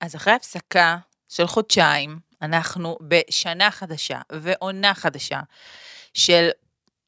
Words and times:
אז 0.00 0.16
אחרי 0.16 0.32
הפסקה 0.32 0.96
של 1.28 1.46
חודשיים, 1.46 2.18
אנחנו 2.42 2.98
בשנה 3.00 3.70
חדשה 3.70 4.20
ועונה 4.32 4.94
חדשה 4.94 5.40
של 6.14 6.48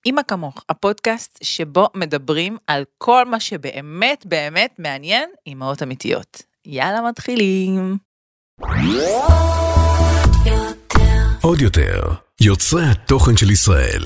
אימא 0.06 0.22
כמוך, 0.28 0.64
הפודקאסט 0.68 1.38
שבו 1.42 1.88
מדברים 1.94 2.58
על 2.66 2.84
כל 2.98 3.24
מה 3.24 3.40
שבאמת 3.40 4.26
באמת 4.26 4.74
מעניין 4.78 5.30
אימהות 5.46 5.82
אמיתיות. 5.82 6.42
יאללה, 6.66 7.00
מתחילים. 7.00 7.96
עוד 11.42 11.60
יותר, 11.60 12.00
יוצרי 12.40 12.82
התוכן 12.90 13.36
של 13.36 13.50
ישראל. 13.50 14.02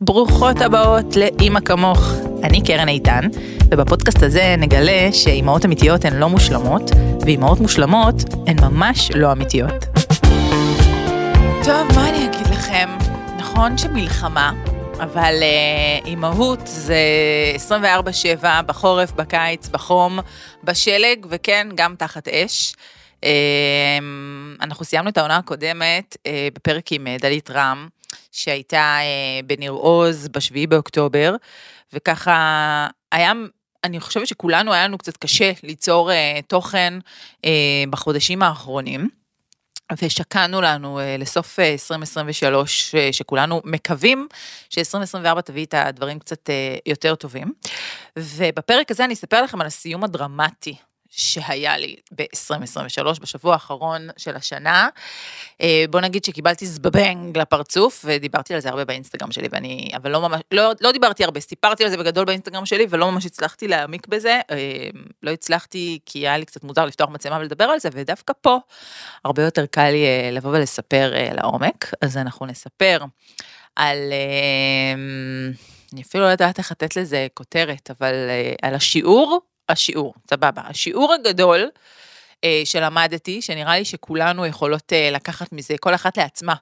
ברוכות 0.00 0.56
הבאות 0.60 1.16
לאימא 1.16 1.60
כמוך. 1.60 2.29
אני 2.50 2.62
קרן 2.64 2.88
איתן, 2.88 3.20
ובפודקאסט 3.70 4.22
הזה 4.22 4.54
נגלה 4.58 5.12
שאימהות 5.12 5.64
אמיתיות 5.64 6.04
הן 6.04 6.16
לא 6.16 6.28
מושלמות, 6.28 6.90
ואימהות 7.20 7.60
מושלמות 7.60 8.14
הן 8.46 8.56
ממש 8.60 9.10
לא 9.14 9.32
אמיתיות. 9.32 9.84
טוב, 11.64 11.96
מה 11.96 12.08
אני 12.08 12.26
אגיד 12.26 12.46
לכם? 12.46 12.88
נכון 13.38 13.78
שמלחמה, 13.78 14.52
אבל 15.00 15.34
uh, 15.40 16.06
אימהות 16.06 16.60
זה 16.64 16.98
24-7, 18.40 18.44
בחורף, 18.66 19.12
בקיץ, 19.12 19.68
בחום, 19.68 20.18
בשלג, 20.64 21.26
וכן, 21.28 21.68
גם 21.74 21.94
תחת 21.98 22.28
אש. 22.28 22.74
Uh, 23.20 23.24
אנחנו 24.60 24.84
סיימנו 24.84 25.08
את 25.10 25.18
העונה 25.18 25.36
הקודמת 25.36 26.16
uh, 26.16 26.28
בפרק 26.54 26.92
עם 26.92 27.06
uh, 27.06 27.22
דלית 27.22 27.50
רם, 27.50 27.88
שהייתה 28.32 28.98
בניר 29.46 29.72
עוז 29.72 30.28
בשביעי 30.28 30.66
באוקטובר, 30.66 31.34
וככה 31.92 32.86
היה 33.12 33.32
אני 33.84 34.00
חושבת 34.00 34.26
שכולנו 34.26 34.72
היה 34.72 34.84
לנו 34.84 34.98
קצת 34.98 35.16
קשה 35.16 35.52
ליצור 35.62 36.10
uh, 36.10 36.14
תוכן 36.46 36.98
uh, 37.36 37.46
בחודשים 37.90 38.42
האחרונים. 38.42 39.08
ושקענו 40.02 40.60
לנו 40.60 40.98
uh, 40.98 41.20
לסוף 41.20 41.58
uh, 41.58 41.62
2023, 41.62 42.94
uh, 42.94 43.12
שכולנו 43.12 43.60
מקווים 43.64 44.28
ש-2024 44.70 45.40
תביא 45.40 45.64
את 45.64 45.74
הדברים 45.74 46.18
קצת 46.18 46.48
uh, 46.48 46.80
יותר 46.86 47.14
טובים. 47.14 47.52
ובפרק 48.18 48.90
הזה 48.90 49.04
אני 49.04 49.14
אספר 49.14 49.42
לכם 49.42 49.60
על 49.60 49.66
הסיום 49.66 50.04
הדרמטי 50.04 50.76
שהיה 51.10 51.76
לי 51.76 51.96
ב-2023, 52.14 53.20
בשבוע 53.20 53.52
האחרון 53.52 54.08
של 54.16 54.36
השנה. 54.36 54.88
אה, 55.60 55.84
בוא 55.90 56.00
נגיד 56.00 56.24
שקיבלתי 56.24 56.66
זבבנג 56.66 57.38
לפרצוף, 57.38 58.04
ודיברתי 58.08 58.54
על 58.54 58.60
זה 58.60 58.68
הרבה 58.68 58.84
באינסטגרם 58.84 59.32
שלי, 59.32 59.48
ואני, 59.50 59.90
אבל 59.96 60.10
לא 60.10 60.20
ממש, 60.20 60.40
לא, 60.52 60.72
לא 60.80 60.92
דיברתי 60.92 61.24
הרבה, 61.24 61.40
סיפרתי 61.40 61.84
על 61.84 61.90
זה 61.90 61.96
בגדול 61.96 62.24
באינסטגרם 62.24 62.66
שלי, 62.66 62.86
ולא 62.90 63.12
ממש 63.12 63.26
הצלחתי 63.26 63.68
להעמיק 63.68 64.06
בזה. 64.06 64.40
אה, 64.50 64.56
לא 65.22 65.30
הצלחתי, 65.30 65.98
כי 66.06 66.18
היה 66.18 66.38
לי 66.38 66.44
קצת 66.44 66.64
מוזר 66.64 66.84
לפתוח 66.84 67.10
מצלמה 67.10 67.38
ולדבר 67.38 67.64
על 67.64 67.80
זה, 67.80 67.88
ודווקא 67.92 68.32
פה 68.40 68.58
הרבה 69.24 69.42
יותר 69.42 69.66
קל 69.66 69.90
לי 69.90 70.04
אה, 70.04 70.30
לבוא 70.32 70.50
ולספר 70.50 71.12
לעומק. 71.32 71.90
אז 72.00 72.16
אנחנו 72.16 72.46
נספר 72.46 73.04
על... 73.76 73.98
אני 75.92 76.02
אפילו 76.02 76.24
לא 76.24 76.28
יודעת 76.28 76.58
איך 76.58 76.70
לתת 76.70 76.96
לזה 76.96 77.26
כותרת, 77.34 77.90
אבל 77.90 78.14
על 78.62 78.74
השיעור 78.74 79.40
השיעור, 79.70 80.14
סבבה. 80.30 80.62
השיעור 80.64 81.12
הגדול 81.12 81.70
אה, 82.44 82.62
שלמדתי, 82.64 83.42
שנראה 83.42 83.78
לי 83.78 83.84
שכולנו 83.84 84.46
יכולות 84.46 84.92
אה, 84.92 85.10
לקחת 85.10 85.52
מזה, 85.52 85.74
כל 85.80 85.94
אחת 85.94 86.16
לעצמה, 86.16 86.54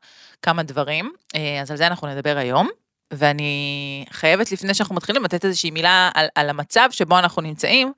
כמה 0.42 0.62
דברים, 0.62 1.12
אה, 1.34 1.61
אז 1.61 1.70
על 1.70 1.77
זה 1.77 1.87
אנחנו 1.87 2.09
נדבר 2.09 2.37
היום. 2.37 2.69
ואני 3.11 4.05
חייבת, 4.11 4.53
לפני 4.53 4.75
שאנחנו 4.75 4.95
מתחילים, 4.95 5.25
לתת 5.25 5.45
איזושהי 5.45 5.70
מילה 5.70 6.11
על, 6.15 6.27
על 6.34 6.50
המצב 6.50 6.89
שבו 6.92 7.19
אנחנו 7.19 7.42
נמצאים. 7.42 7.92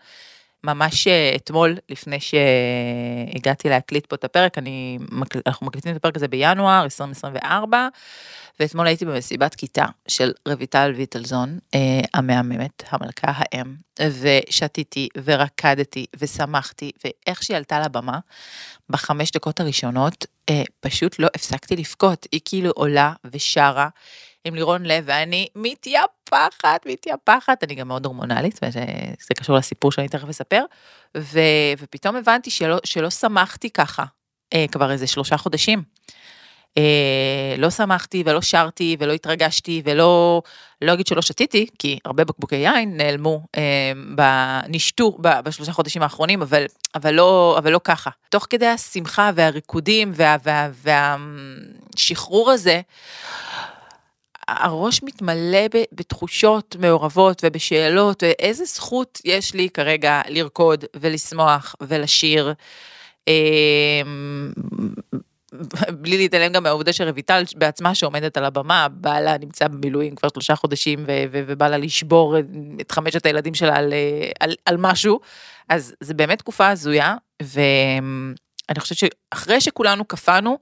ממש 0.65 1.07
אה, 1.07 1.33
אתמול, 1.37 1.77
לפני 1.89 2.19
שהגעתי 2.21 3.69
להקליט 3.69 4.07
פה 4.07 4.17
את 4.17 4.25
הפרק, 4.25 4.59
אני, 4.59 4.99
אנחנו 5.47 5.67
מקליטים 5.67 5.93
את 5.93 5.97
הפרק 5.97 6.17
הזה 6.17 6.29
בינואר 6.29 6.85
2024, 6.85 7.89
ואתמול 8.61 8.87
הייתי 8.87 9.05
במסיבת 9.05 9.55
כיתה 9.55 9.87
של 10.09 10.33
רויטל 10.49 10.93
ויטלזון, 10.97 11.59
אה, 11.75 12.01
המהממת, 12.15 12.83
המלכה 12.91 13.33
האם, 13.35 13.75
ושתיתי 14.21 15.09
ורקדתי 15.25 16.07
ושמחתי, 16.19 16.91
ואיך 17.05 17.43
שהיא 17.43 17.57
עלתה 17.57 17.81
לבמה, 17.81 18.19
בחמש 18.91 19.31
דקות 19.31 19.61
הראשונות, 19.61 20.27
אה, 20.51 20.63
פשוט 20.81 21.19
לא 21.19 21.29
הפסקתי 21.35 21.77
לבכות, 21.77 22.27
היא 22.33 22.41
כאילו 22.45 22.71
עולה 22.71 23.13
ושרה. 23.33 23.89
עם 24.45 24.55
לירון 24.55 24.83
לב, 24.83 25.05
ואני 25.07 25.47
מתייפחת, 25.57 26.87
מתייפחת, 26.87 27.65
אני 27.65 27.75
גם 27.75 27.89
מאוד 27.89 28.07
הורמונלית, 28.07 28.61
וזה 28.63 29.35
קשור 29.37 29.57
לסיפור 29.57 29.93
שאני 29.93 30.09
תכף 30.09 30.29
אספר, 30.29 30.65
ו, 31.17 31.41
ופתאום 31.79 32.17
הבנתי 32.17 32.51
שלא, 32.51 32.77
שלא 32.85 33.11
שמחתי 33.11 33.71
ככה 33.71 34.05
אה, 34.55 34.65
כבר 34.73 34.91
איזה 34.91 35.07
שלושה 35.07 35.37
חודשים. 35.37 35.83
אה, 36.79 37.55
לא 37.59 37.71
שמחתי 37.71 38.23
ולא 38.27 38.43
שרתי 38.43 38.97
ולא 39.01 39.13
התרגשתי 39.13 39.83
ולא, 39.85 40.43
לא 40.83 40.93
אגיד 40.93 41.07
שלא 41.07 41.23
שתיתי, 41.23 41.67
כי 41.79 41.99
הרבה 42.05 42.25
בקבוקי 42.25 42.57
יין 42.57 42.97
נעלמו, 42.97 43.47
אה, 43.57 44.61
נשתו 44.69 45.19
בשלושה 45.21 45.73
חודשים 45.73 46.03
האחרונים, 46.03 46.43
אבל, 46.43 46.65
אבל, 46.95 47.15
לא, 47.15 47.55
אבל 47.59 47.73
לא 47.73 47.81
ככה. 47.85 48.11
תוך 48.29 48.47
כדי 48.51 48.67
השמחה 48.67 49.31
והריקודים 49.35 50.13
וה, 50.15 50.37
וה, 50.45 50.71
והשחרור 51.97 52.51
הזה, 52.51 52.81
הראש 54.59 55.03
מתמלא 55.03 55.67
בתחושות 55.93 56.77
מעורבות 56.79 57.43
ובשאלות, 57.47 58.23
ואיזה 58.23 58.65
זכות 58.65 59.21
יש 59.25 59.55
לי 59.55 59.69
כרגע 59.71 60.21
לרקוד 60.29 60.85
ולשמוח 60.97 61.75
ולשיר. 61.81 62.53
אמ, 63.29 64.53
בלי 65.93 66.17
להתעלם 66.17 66.53
גם 66.53 66.63
מהעובדה 66.63 66.93
שרויטל 66.93 67.43
בעצמה 67.57 67.95
שעומדת 67.95 68.37
על 68.37 68.45
הבמה, 68.45 68.89
בעלה 68.91 69.39
נמצא 69.39 69.69
במילואים 69.69 70.15
כבר 70.15 70.29
שלושה 70.29 70.57
חודשים 70.57 71.05
ובא 71.31 71.69
לה 71.69 71.79
לשבור 71.79 72.37
את 72.81 72.93
חמשת 72.93 73.27
הילדים 73.27 73.55
שלה 73.55 73.77
על, 73.77 73.93
על, 74.41 74.55
על 74.67 74.77
משהו, 74.77 75.21
אז 75.69 75.95
זה 76.01 76.15
באמת 76.15 76.39
תקופה 76.39 76.69
הזויה, 76.69 77.17
ואני 77.43 78.81
חושבת 78.81 78.99
שאחרי 78.99 79.61
שכולנו 79.61 80.05
קפאנו, 80.05 80.59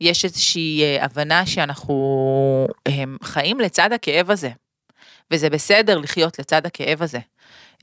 יש 0.00 0.24
איזושהי 0.24 0.82
אה, 0.82 1.04
הבנה 1.04 1.46
שאנחנו 1.46 2.66
הם, 2.86 3.16
חיים 3.22 3.60
לצד 3.60 3.92
הכאב 3.92 4.30
הזה, 4.30 4.50
וזה 5.30 5.50
בסדר 5.50 5.98
לחיות 5.98 6.38
לצד 6.38 6.66
הכאב 6.66 7.02
הזה. 7.02 7.18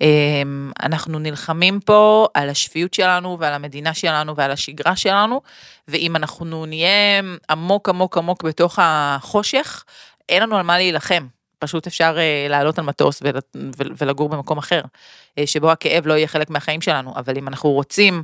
הם, 0.02 0.72
אנחנו 0.84 1.20
נלחמים 1.20 1.80
פה 1.80 2.28
על 2.34 2.50
השפיות 2.50 2.94
שלנו 2.94 3.40
ועל 3.40 3.54
המדינה 3.54 3.94
שלנו 3.94 4.36
ועל 4.36 4.52
השגרה 4.52 4.96
שלנו, 4.96 5.42
ואם 5.88 6.16
אנחנו 6.16 6.66
נהיה 6.66 7.22
עמוק 7.50 7.90
עמוק 7.90 8.18
עמוק 8.18 8.44
בתוך 8.44 8.80
החושך, 8.82 9.84
אין 10.30 10.44
לנו 10.44 10.58
על 10.58 10.64
מה 10.64 10.78
להילחם. 10.78 11.28
פשוט 11.60 11.88
אפשר 11.88 12.16
uh, 12.18 12.50
לעלות 12.50 12.80
על 12.80 12.86
מטוס 12.86 13.22
ול, 13.24 13.32
ולגור 13.98 14.30
במקום 14.30 14.58
אחר, 14.58 14.82
uh, 14.82 15.44
שבו 15.46 15.72
הכאב 15.72 16.08
לא 16.08 16.14
יהיה 16.14 16.28
חלק 16.28 16.50
מהחיים 16.50 16.82
שלנו, 16.82 17.14
אבל 17.16 17.38
אם 17.38 17.48
אנחנו 17.48 17.72
רוצים 17.72 18.24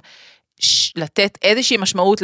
לתת 0.96 1.38
איזושהי 1.42 1.78
משמעות 1.78 2.22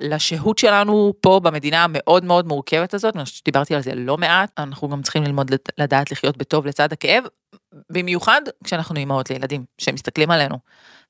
לשהות 0.00 0.58
שלנו 0.58 1.12
פה 1.20 1.40
במדינה 1.40 1.84
המאוד 1.84 2.24
מאוד 2.24 2.46
מורכבת 2.46 2.94
הזאת, 2.94 3.16
אני 3.16 3.24
חושבת 3.24 3.38
שדיברתי 3.38 3.74
על 3.74 3.82
זה 3.82 3.94
לא 3.94 4.18
מעט, 4.18 4.50
אנחנו 4.58 4.88
גם 4.88 5.02
צריכים 5.02 5.22
ללמוד 5.22 5.50
לדעת 5.78 6.10
לחיות 6.10 6.36
בטוב 6.36 6.66
לצד 6.66 6.92
הכאב, 6.92 7.24
במיוחד 7.90 8.42
כשאנחנו 8.64 8.96
אימהות 8.96 9.30
לילדים 9.30 9.64
שמסתכלים 9.78 10.30
עלינו 10.30 10.56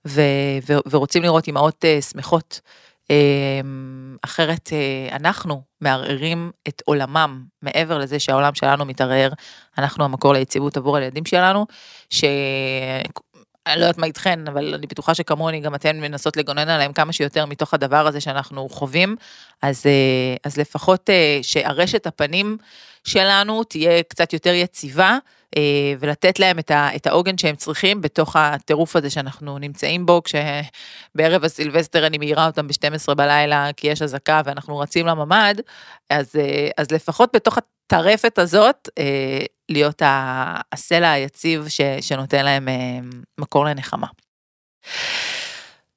ו, 0.06 0.20
ו, 0.68 0.72
ורוצים 0.90 1.22
לראות 1.22 1.46
אימהות 1.46 1.84
uh, 1.84 2.02
שמחות. 2.02 2.60
uh, 3.02 3.06
אחרת 4.22 4.68
uh, 4.68 5.16
אנחנו 5.16 5.62
מערערים 5.80 6.50
את 6.68 6.82
עולמם 6.84 7.44
מעבר 7.62 7.98
לזה 7.98 8.18
שהעולם 8.18 8.54
שלנו 8.54 8.84
מתערער, 8.84 9.32
אנחנו 9.78 10.04
המקור 10.04 10.32
ליציבות 10.32 10.76
עבור 10.76 10.96
הילדים 10.96 11.24
שלנו, 11.24 11.66
ש... 12.10 12.24
אני 13.66 13.76
לא 13.80 13.84
יודעת 13.84 13.98
מה 13.98 14.06
איתכן, 14.06 14.48
אבל 14.48 14.74
אני 14.74 14.86
בטוחה 14.86 15.14
שכמוני 15.14 15.60
גם 15.60 15.74
אתן 15.74 16.00
מנסות 16.00 16.36
לגונן 16.36 16.68
עליהם 16.68 16.92
כמה 16.92 17.12
שיותר 17.12 17.46
מתוך 17.46 17.74
הדבר 17.74 18.06
הזה 18.06 18.20
שאנחנו 18.20 18.68
חווים, 18.68 19.16
אז, 19.62 19.86
אה, 19.86 20.36
אז 20.44 20.56
לפחות 20.56 21.10
אה, 21.10 21.38
שארשת 21.42 22.06
הפנים 22.06 22.56
שלנו 23.04 23.64
תהיה 23.64 24.02
קצת 24.02 24.32
יותר 24.32 24.54
יציבה, 24.54 25.18
ולתת 25.98 26.38
להם 26.38 26.58
את 26.70 27.06
העוגן 27.06 27.38
שהם 27.38 27.56
צריכים 27.56 28.00
בתוך 28.00 28.36
הטירוף 28.36 28.96
הזה 28.96 29.10
שאנחנו 29.10 29.58
נמצאים 29.58 30.06
בו, 30.06 30.22
כשבערב 30.24 31.44
הסילבסטר 31.44 32.06
אני 32.06 32.18
מעירה 32.18 32.46
אותם 32.46 32.68
ב-12 32.68 33.14
בלילה 33.14 33.70
כי 33.76 33.86
יש 33.86 34.02
אזעקה 34.02 34.40
ואנחנו 34.44 34.78
רצים 34.78 35.06
לממ"ד, 35.06 35.54
אז, 36.10 36.32
אז 36.76 36.90
לפחות 36.90 37.30
בתוך 37.34 37.58
הטרפת 37.58 38.38
הזאת, 38.38 38.88
להיות 39.72 40.02
הסלע 40.04 41.10
היציב 41.10 41.68
ש, 41.68 41.80
שנותן 42.00 42.44
להם 42.44 42.68
אה, 42.68 42.74
מקור 43.38 43.64
לנחמה. 43.64 44.06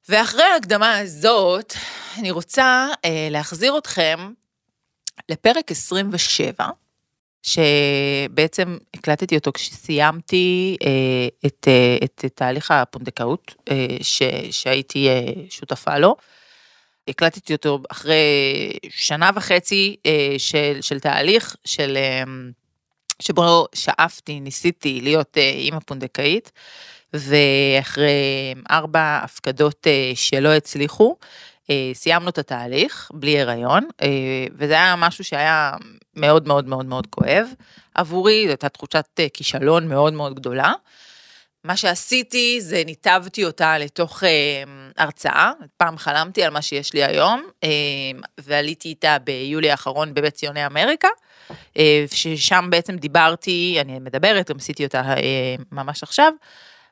ואחרי 0.08 0.42
ההקדמה 0.42 0.98
הזאת, 0.98 1.74
אני 2.18 2.30
רוצה 2.30 2.88
אה, 3.04 3.28
להחזיר 3.30 3.78
אתכם 3.78 4.32
לפרק 5.28 5.70
27, 5.70 6.66
שבעצם 7.46 8.76
הקלטתי 8.94 9.36
אותו 9.36 9.52
כשסיימתי 9.52 10.76
אה, 10.86 11.28
את, 11.46 11.68
אה, 11.68 11.96
את, 12.04 12.24
את 12.26 12.32
תהליך 12.34 12.70
הפונדקאות 12.70 13.54
אה, 13.70 13.86
ש, 14.02 14.22
שהייתי 14.50 15.08
שותפה 15.50 15.98
לו. 15.98 16.16
הקלטתי 17.08 17.52
אותו 17.52 17.78
אחרי 17.90 18.14
שנה 18.88 19.30
וחצי 19.34 19.96
של, 20.38 20.78
של 20.80 21.00
תהליך 21.00 21.56
של, 21.64 21.98
שבו 23.22 23.66
שאפתי, 23.74 24.40
ניסיתי 24.40 25.00
להיות 25.00 25.36
אימא 25.36 25.78
פונדקאית, 25.78 26.52
ואחרי 27.12 28.54
ארבע 28.70 29.20
הפקדות 29.22 29.86
שלא 30.14 30.48
הצליחו, 30.48 31.16
סיימנו 31.94 32.28
את 32.28 32.38
התהליך 32.38 33.10
בלי 33.14 33.40
הריון, 33.40 33.88
אה, 34.02 34.08
וזה 34.52 34.72
היה 34.72 34.94
משהו 34.96 35.24
שהיה 35.24 35.72
מאוד 36.16 36.48
מאוד 36.48 36.68
מאוד 36.68 36.86
מאוד 36.86 37.06
כואב 37.06 37.46
עבורי, 37.94 38.42
זו 38.44 38.50
הייתה 38.50 38.68
תחושת 38.68 39.06
אה, 39.18 39.26
כישלון 39.34 39.88
מאוד 39.88 40.12
מאוד 40.12 40.34
גדולה. 40.34 40.72
מה 41.64 41.76
שעשיתי 41.76 42.60
זה 42.60 42.82
ניתבתי 42.86 43.44
אותה 43.44 43.78
לתוך 43.78 44.24
אה, 44.24 44.62
הרצאה, 44.96 45.52
פעם 45.76 45.98
חלמתי 45.98 46.42
על 46.42 46.50
מה 46.50 46.62
שיש 46.62 46.92
לי 46.94 47.04
היום, 47.04 47.42
אה, 47.64 47.68
ועליתי 48.38 48.88
איתה 48.88 49.16
ביולי 49.24 49.70
האחרון 49.70 50.14
בבית 50.14 50.34
ציוני 50.34 50.66
אמריקה, 50.66 51.08
אה, 51.78 52.04
ששם 52.12 52.66
בעצם 52.70 52.96
דיברתי, 52.96 53.78
אני 53.80 53.98
מדברת, 53.98 54.50
גם 54.50 54.56
עשיתי 54.56 54.84
אותה 54.84 55.00
אה, 55.00 55.54
ממש 55.72 56.02
עכשיו, 56.02 56.32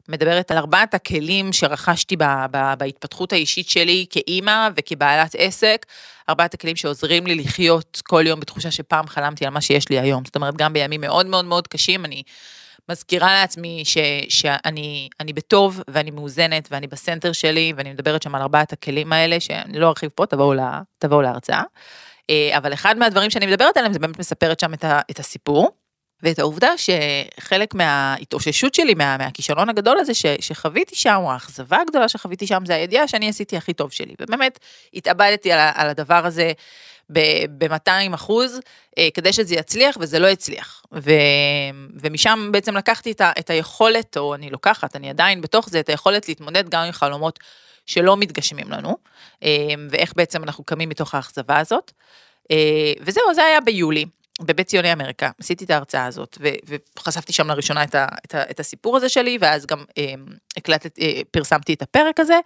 מדברת 0.08 0.50
על 0.50 0.56
ארבעת 0.56 0.94
הכלים 0.94 1.52
שרכשתי 1.52 2.16
ב, 2.16 2.24
ב, 2.50 2.74
בהתפתחות 2.78 3.32
האישית 3.32 3.68
שלי 3.68 4.06
כאימא 4.10 4.68
וכבעלת 4.76 5.34
עסק, 5.38 5.86
ארבעת 6.28 6.54
הכלים 6.54 6.76
שעוזרים 6.76 7.26
לי 7.26 7.34
לחיות 7.34 8.02
כל 8.04 8.26
יום 8.26 8.40
בתחושה 8.40 8.70
שפעם 8.70 9.06
חלמתי 9.06 9.46
על 9.46 9.50
מה 9.50 9.60
שיש 9.60 9.88
לי 9.88 9.98
היום. 10.00 10.24
זאת 10.24 10.36
אומרת, 10.36 10.54
גם 10.56 10.72
בימים 10.72 11.00
מאוד 11.00 11.26
מאוד 11.26 11.44
מאוד 11.44 11.68
קשים, 11.68 12.04
אני 12.04 12.22
מזכירה 12.88 13.34
לעצמי 13.34 13.82
ש, 13.84 13.98
שאני 14.28 15.08
אני 15.20 15.32
בטוב 15.32 15.80
ואני 15.88 16.10
מאוזנת 16.10 16.68
ואני 16.70 16.86
בסנטר 16.86 17.32
שלי, 17.32 17.72
ואני 17.76 17.92
מדברת 17.92 18.22
שם 18.22 18.34
על 18.34 18.42
ארבעת 18.42 18.72
הכלים 18.72 19.12
האלה, 19.12 19.40
שאני 19.40 19.78
לא 19.78 19.88
ארחיב 19.88 20.10
פה, 20.14 20.26
תבואו, 20.26 20.54
לה, 20.54 20.80
תבואו 20.98 21.22
להרצאה. 21.22 21.62
אה, 22.30 22.56
אבל 22.56 22.72
אחד 22.72 22.98
מהדברים 22.98 23.30
שאני 23.30 23.46
מדברת 23.46 23.76
עליהם 23.76 23.92
זה 23.92 23.98
באמת 23.98 24.18
מספרת 24.18 24.60
שם 24.60 24.74
את, 24.74 24.84
ה, 24.84 25.00
את 25.10 25.18
הסיפור. 25.18 25.70
ואת 26.22 26.38
העובדה 26.38 26.70
שחלק 26.76 27.74
מההתאוששות 27.74 28.74
שלי, 28.74 28.94
מה, 28.94 29.16
מהכישלון 29.16 29.68
הגדול 29.68 29.98
הזה 29.98 30.14
ש, 30.14 30.26
שחוויתי 30.40 30.96
שם, 30.96 31.16
או 31.16 31.32
האכזבה 31.32 31.78
הגדולה 31.80 32.08
שחוויתי 32.08 32.46
שם, 32.46 32.62
זה 32.66 32.74
הידיעה 32.74 33.08
שאני 33.08 33.28
עשיתי 33.28 33.56
הכי 33.56 33.72
טוב 33.72 33.92
שלי. 33.92 34.14
ובאמת, 34.20 34.58
התאבדתי 34.94 35.52
על, 35.52 35.70
על 35.74 35.88
הדבר 35.88 36.26
הזה 36.26 36.52
ב-200 37.10 38.14
אחוז, 38.14 38.60
אה, 38.98 39.08
כדי 39.14 39.32
שזה 39.32 39.54
יצליח, 39.54 39.96
וזה 40.00 40.18
לא 40.18 40.26
הצליח. 40.26 40.82
ו, 40.92 41.10
ומשם 42.00 42.48
בעצם 42.52 42.76
לקחתי 42.76 43.12
את, 43.12 43.20
ה, 43.20 43.32
את 43.38 43.50
היכולת, 43.50 44.16
או 44.16 44.34
אני 44.34 44.50
לוקחת, 44.50 44.96
אני 44.96 45.10
עדיין 45.10 45.40
בתוך 45.40 45.68
זה, 45.68 45.80
את 45.80 45.88
היכולת 45.88 46.28
להתמודד 46.28 46.68
גם 46.68 46.82
עם 46.82 46.92
חלומות 46.92 47.38
שלא 47.86 48.16
מתגשמים 48.16 48.70
לנו, 48.70 48.96
אה, 49.42 49.74
ואיך 49.90 50.12
בעצם 50.16 50.42
אנחנו 50.42 50.64
קמים 50.64 50.88
מתוך 50.88 51.14
האכזבה 51.14 51.58
הזאת. 51.58 51.92
אה, 52.50 52.92
וזהו, 53.00 53.34
זה 53.34 53.44
היה 53.44 53.60
ביולי. 53.60 54.04
בבית 54.42 54.66
ציוני 54.66 54.92
אמריקה, 54.92 55.30
עשיתי 55.40 55.64
את 55.64 55.70
ההרצאה 55.70 56.06
הזאת, 56.06 56.38
ו- 56.40 56.78
וחשפתי 56.98 57.32
שם 57.32 57.48
לראשונה 57.48 57.84
את, 57.84 57.94
ה- 57.94 58.06
את, 58.24 58.34
ה- 58.34 58.50
את 58.50 58.60
הסיפור 58.60 58.96
הזה 58.96 59.08
שלי, 59.08 59.38
ואז 59.40 59.66
גם 59.66 59.84
אה, 59.98 60.14
הקלטת, 60.56 60.98
אה, 60.98 61.20
פרסמתי 61.30 61.74
את 61.74 61.82
הפרק 61.82 62.20
הזה, 62.20 62.38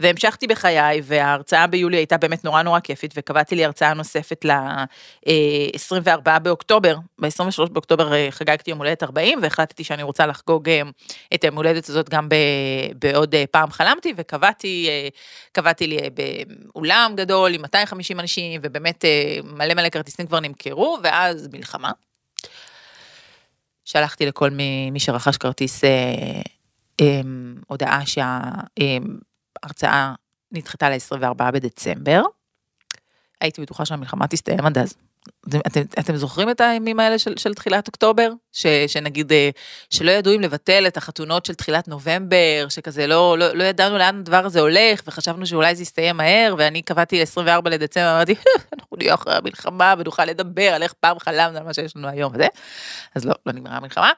והמשכתי 0.00 0.46
בחיי, 0.46 1.00
וההרצאה 1.04 1.66
ביולי 1.66 1.96
הייתה 1.96 2.16
באמת 2.16 2.44
נורא 2.44 2.62
נורא 2.62 2.80
כיפית, 2.80 3.14
וקבעתי 3.16 3.54
לי 3.56 3.64
הרצאה 3.64 3.94
נוספת 3.94 4.44
ל-24 4.44 6.28
אה, 6.28 6.38
באוקטובר, 6.38 6.96
ב-23 7.20 7.68
באוקטובר 7.72 8.12
אה, 8.14 8.28
חגגתי 8.30 8.70
יום 8.70 8.78
הולדת 8.78 9.02
40, 9.02 9.38
והחלטתי 9.42 9.84
שאני 9.84 10.02
רוצה 10.02 10.26
לחגוג 10.26 10.68
אה, 10.68 10.82
את 11.34 11.44
היום 11.44 11.56
הולדת 11.56 11.88
הזאת 11.88 12.08
גם 12.08 12.28
ב- 12.28 12.34
בעוד 12.98 13.34
אה, 13.34 13.44
פעם 13.50 13.70
חלמתי, 13.70 14.14
וקבעתי 14.16 14.88
אה, 15.58 15.72
לי 15.80 15.98
אה, 15.98 16.08
באולם 16.74 17.12
גדול 17.16 17.54
עם 17.54 17.62
250 17.62 18.20
אנשים, 18.20 18.60
ובאמת 18.64 19.04
אה, 19.04 19.36
מלא 19.44 19.74
מלא 19.74 19.88
כרטיסים 19.88 20.26
כבר 20.26 20.40
נמכרו, 20.40 20.98
ואז... 21.02 21.31
אז 21.36 21.48
מלחמה. 21.52 21.92
שלחתי 23.84 24.26
לכל 24.26 24.50
מי, 24.50 24.90
מי 24.90 25.00
שרכש 25.00 25.36
כרטיס 25.36 25.84
אה, 25.84 25.90
אה, 27.00 27.20
הודעה 27.66 28.06
שההרצאה 28.06 29.90
אה, 29.92 30.14
נדחתה 30.52 30.90
ל-24 30.90 31.50
בדצמבר. 31.52 32.22
הייתי 33.40 33.62
בטוחה 33.62 33.84
שהמלחמה 33.84 34.26
תסתיים 34.26 34.66
עד 34.66 34.78
אז. 34.78 34.94
אתם, 35.66 35.80
אתם 35.98 36.16
זוכרים 36.16 36.50
את 36.50 36.60
הימים 36.60 37.00
האלה 37.00 37.18
של, 37.18 37.36
של 37.36 37.54
תחילת 37.54 37.86
אוקטובר? 37.86 38.30
ש, 38.52 38.66
שנגיד, 38.66 39.32
אה, 39.32 39.50
שלא 39.90 40.10
ידעו 40.10 40.34
אם 40.34 40.40
לבטל 40.40 40.84
את 40.86 40.96
החתונות 40.96 41.46
של 41.46 41.54
תחילת 41.54 41.88
נובמבר, 41.88 42.66
שכזה 42.68 43.06
לא, 43.06 43.38
לא, 43.38 43.52
לא 43.52 43.64
ידענו 43.64 43.98
לאן 43.98 44.18
הדבר 44.18 44.46
הזה 44.46 44.60
הולך, 44.60 45.02
וחשבנו 45.06 45.46
שאולי 45.46 45.74
זה 45.74 45.82
יסתיים 45.82 46.16
מהר, 46.16 46.54
ואני 46.58 46.82
קבעתי 46.82 47.20
ל-24 47.20 47.68
לדצמבר, 47.70 48.16
אמרתי, 48.16 48.34
אנחנו 48.74 48.96
נהיה 48.96 49.14
אחרי 49.14 49.34
המלחמה 49.34 49.94
ונוכל 49.98 50.24
לדבר 50.24 50.68
על 50.74 50.82
איך 50.82 50.92
פעם 51.00 51.18
חלמנו 51.18 51.58
על 51.58 51.64
מה 51.64 51.74
שיש 51.74 51.96
לנו 51.96 52.08
היום 52.08 52.32
וזה. 52.34 52.46
אז 53.14 53.24
לא, 53.24 53.34
לא 53.46 53.52
נגמרה 53.52 53.76
המלחמה. 53.76 54.12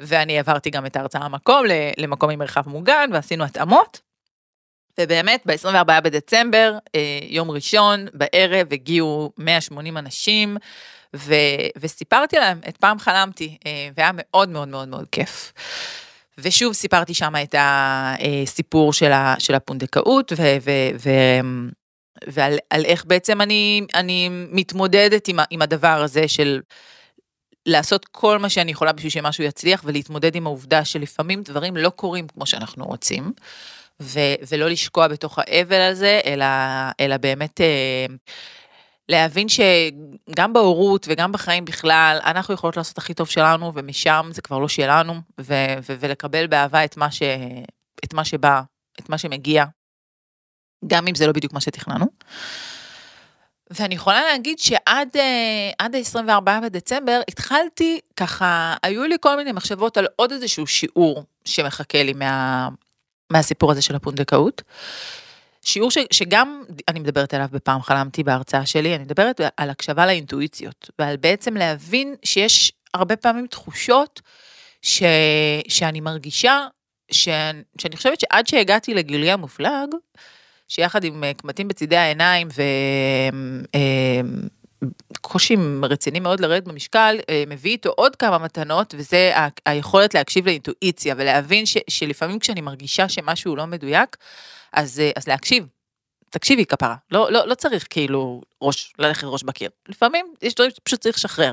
ואני 0.00 0.38
עברתי 0.38 0.70
גם 0.70 0.86
את 0.86 0.96
ההרצאה 0.96 1.24
המקום 1.24 1.64
למקום 1.98 2.30
עם 2.30 2.38
מרחב 2.38 2.68
מוגן, 2.68 3.10
ועשינו 3.12 3.44
התאמות. 3.44 4.09
ובאמת, 4.98 5.42
ב-24 5.46 6.00
בדצמבר, 6.00 6.78
אה, 6.94 7.18
יום 7.22 7.50
ראשון, 7.50 8.06
בערב, 8.14 8.72
הגיעו 8.72 9.32
180 9.38 9.96
אנשים, 9.96 10.56
ו- 11.16 11.34
וסיפרתי 11.76 12.36
להם 12.36 12.60
את 12.68 12.76
פעם 12.76 12.98
חלמתי, 12.98 13.58
אה, 13.66 13.88
והיה 13.96 14.10
מאוד 14.14 14.48
מאוד 14.48 14.68
מאוד 14.68 14.88
מאוד 14.88 15.06
כיף. 15.12 15.52
ושוב 16.38 16.72
סיפרתי 16.72 17.14
שם 17.14 17.34
את 17.42 17.54
הסיפור 17.58 18.92
של, 18.92 19.12
ה, 19.12 19.34
של 19.38 19.54
הפונדקאות, 19.54 20.32
ו, 20.36 20.56
ו, 20.62 20.70
ו, 20.98 21.10
ועל 22.26 22.58
על 22.70 22.84
איך 22.84 23.04
בעצם 23.04 23.40
אני, 23.40 23.82
אני 23.94 24.28
מתמודדת 24.30 25.28
עם, 25.28 25.38
עם 25.50 25.62
הדבר 25.62 26.02
הזה 26.02 26.28
של 26.28 26.60
לעשות 27.66 28.04
כל 28.04 28.38
מה 28.38 28.48
שאני 28.48 28.70
יכולה 28.70 28.92
בשביל 28.92 29.10
שמשהו 29.10 29.44
יצליח, 29.44 29.82
ולהתמודד 29.84 30.34
עם 30.34 30.46
העובדה 30.46 30.84
שלפעמים 30.84 31.42
דברים 31.42 31.76
לא 31.76 31.90
קורים 31.90 32.26
כמו 32.28 32.46
שאנחנו 32.46 32.84
רוצים. 32.84 33.32
ו- 34.00 34.34
ולא 34.48 34.68
לשקוע 34.68 35.08
בתוך 35.08 35.38
האבל 35.38 35.80
הזה, 35.80 36.20
אלא, 36.26 36.46
אלא 37.00 37.16
באמת 37.16 37.60
אה, 37.60 38.06
להבין 39.08 39.46
שגם 39.48 40.52
בהורות 40.52 41.06
וגם 41.08 41.32
בחיים 41.32 41.64
בכלל, 41.64 42.18
אנחנו 42.24 42.54
יכולות 42.54 42.76
לעשות 42.76 42.98
הכי 42.98 43.14
טוב 43.14 43.28
שלנו, 43.28 43.72
ומשם 43.74 44.30
זה 44.32 44.42
כבר 44.42 44.58
לא 44.58 44.68
שלנו, 44.68 45.14
ו- 45.40 45.74
ו- 45.88 45.94
ולקבל 46.00 46.46
באהבה 46.46 46.84
את 46.84 46.96
מה, 46.96 47.10
ש- 47.10 47.22
את 48.04 48.14
מה 48.14 48.24
שבא, 48.24 48.62
את 49.00 49.08
מה 49.08 49.18
שמגיע, 49.18 49.64
גם 50.86 51.06
אם 51.08 51.14
זה 51.14 51.26
לא 51.26 51.32
בדיוק 51.32 51.52
מה 51.52 51.60
שתכננו. 51.60 52.06
ואני 53.70 53.94
יכולה 53.94 54.22
להגיד 54.24 54.58
שעד 54.58 55.08
אה, 55.16 55.70
ה-24 55.80 56.60
בדצמבר 56.62 57.20
התחלתי 57.28 58.00
ככה, 58.16 58.74
היו 58.82 59.04
לי 59.04 59.16
כל 59.20 59.36
מיני 59.36 59.52
מחשבות 59.52 59.96
על 59.96 60.06
עוד 60.16 60.32
איזשהו 60.32 60.66
שיעור 60.66 61.24
שמחכה 61.44 62.02
לי 62.02 62.12
מה, 62.12 62.68
מהסיפור 63.30 63.70
הזה 63.70 63.82
של 63.82 63.94
הפונדקאות. 63.94 64.62
שיעור 65.62 65.90
ש, 65.90 65.98
שגם 66.10 66.62
אני 66.88 67.00
מדברת 67.00 67.34
עליו 67.34 67.48
בפעם 67.52 67.82
חלמתי 67.82 68.22
בהרצאה 68.22 68.66
שלי, 68.66 68.94
אני 68.94 69.04
מדברת 69.04 69.40
על 69.56 69.70
הקשבה 69.70 70.06
לאינטואיציות, 70.06 70.90
ועל 70.98 71.16
בעצם 71.16 71.56
להבין 71.56 72.14
שיש 72.24 72.72
הרבה 72.94 73.16
פעמים 73.16 73.46
תחושות 73.46 74.20
ש, 74.82 75.02
שאני 75.68 76.00
מרגישה, 76.00 76.66
ש, 77.10 77.28
שאני 77.78 77.96
חושבת 77.96 78.20
שעד 78.20 78.46
שהגעתי 78.46 78.94
לגילי 78.94 79.30
המופלג, 79.30 79.88
שיחד 80.68 81.04
עם 81.04 81.24
אה, 81.24 81.34
קמטים 81.34 81.68
בצידי 81.68 81.96
העיניים 81.96 82.48
ו... 82.56 82.62
קושי 85.20 85.56
רציני 85.82 86.20
מאוד 86.20 86.40
לרדת 86.40 86.64
במשקל, 86.64 87.18
אה, 87.28 87.44
מביא 87.46 87.70
איתו 87.70 87.90
עוד 87.90 88.16
כמה 88.16 88.38
מתנות, 88.38 88.94
וזה 88.98 89.32
היכולת 89.66 90.14
להקשיב 90.14 90.46
לאינטואיציה 90.46 91.14
ולהבין 91.18 91.66
ש, 91.66 91.76
שלפעמים 91.90 92.38
כשאני 92.38 92.60
מרגישה 92.60 93.08
שמשהו 93.08 93.56
לא 93.56 93.66
מדויק, 93.66 94.16
אז, 94.72 95.00
אה, 95.00 95.10
אז 95.16 95.28
להקשיב. 95.28 95.66
תקשיבי 96.30 96.66
כפרה, 96.66 96.94
לא, 97.10 97.32
לא, 97.32 97.46
לא 97.46 97.54
צריך 97.54 97.86
כאילו 97.90 98.40
ראש, 98.62 98.92
ללכת 98.98 99.24
ראש 99.24 99.42
בקיר. 99.42 99.70
לפעמים 99.88 100.34
יש 100.42 100.54
דברים 100.54 100.70
שפשוט 100.70 101.00
צריך 101.00 101.16
לשחרר. 101.16 101.52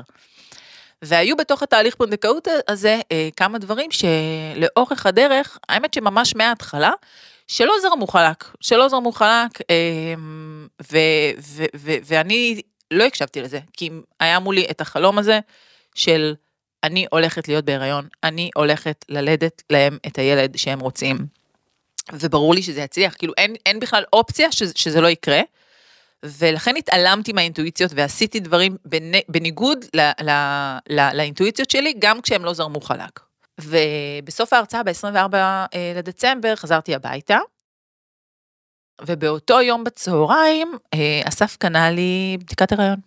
והיו 1.02 1.36
בתוך 1.36 1.62
התהליך 1.62 1.94
פונדקאות 1.94 2.48
הזה 2.68 3.00
אה, 3.12 3.28
כמה 3.36 3.58
דברים 3.58 3.90
שלאורך 3.90 5.06
הדרך, 5.06 5.58
האמת 5.68 5.94
שממש 5.94 6.36
מההתחלה, 6.36 6.90
שלא 7.46 7.72
זרמו 7.82 8.06
חלק, 8.06 8.44
שלא 8.60 8.88
זרמו 8.88 9.12
חלק, 9.12 9.58
ו, 10.92 10.96
ו, 11.42 11.64
ו, 11.76 11.92
ואני 12.04 12.60
לא 12.90 13.04
הקשבתי 13.04 13.42
לזה, 13.42 13.60
כי 13.72 13.90
היה 14.20 14.38
מולי 14.38 14.66
את 14.70 14.80
החלום 14.80 15.18
הזה 15.18 15.40
של 15.94 16.34
אני 16.84 17.06
הולכת 17.10 17.48
להיות 17.48 17.64
בהיריון, 17.64 18.08
אני 18.24 18.50
הולכת 18.54 19.04
ללדת 19.08 19.62
להם 19.70 19.98
את 20.06 20.18
הילד 20.18 20.56
שהם 20.56 20.80
רוצים. 20.80 21.18
וברור 22.12 22.54
לי 22.54 22.62
שזה 22.62 22.80
יצליח, 22.80 23.14
כאילו 23.18 23.32
אין, 23.38 23.54
אין 23.66 23.80
בכלל 23.80 24.04
אופציה 24.12 24.52
שזה, 24.52 24.72
שזה 24.76 25.00
לא 25.00 25.08
יקרה. 25.08 25.40
ולכן 26.22 26.76
התעלמתי 26.76 27.32
מהאינטואיציות 27.32 27.92
ועשיתי 27.94 28.40
דברים 28.40 28.76
בניגוד 29.28 29.84
ל, 29.94 30.00
ל, 30.00 30.30
ל, 30.90 31.16
לאינטואיציות 31.16 31.70
שלי, 31.70 31.94
גם 31.98 32.20
כשהם 32.20 32.44
לא 32.44 32.52
זרמו 32.52 32.80
חלק. 32.80 33.20
ובסוף 33.60 34.52
ההרצאה, 34.52 34.82
ב-24 34.82 35.34
אה, 35.34 35.68
לדצמבר, 35.96 36.56
חזרתי 36.56 36.94
הביתה, 36.94 37.38
ובאותו 39.06 39.60
יום 39.60 39.84
בצהריים, 39.84 40.72
אה, 40.94 41.20
אסף 41.24 41.56
קנה 41.56 41.90
לי 41.90 42.36
בדיקת 42.40 42.72
הריון. 42.72 43.00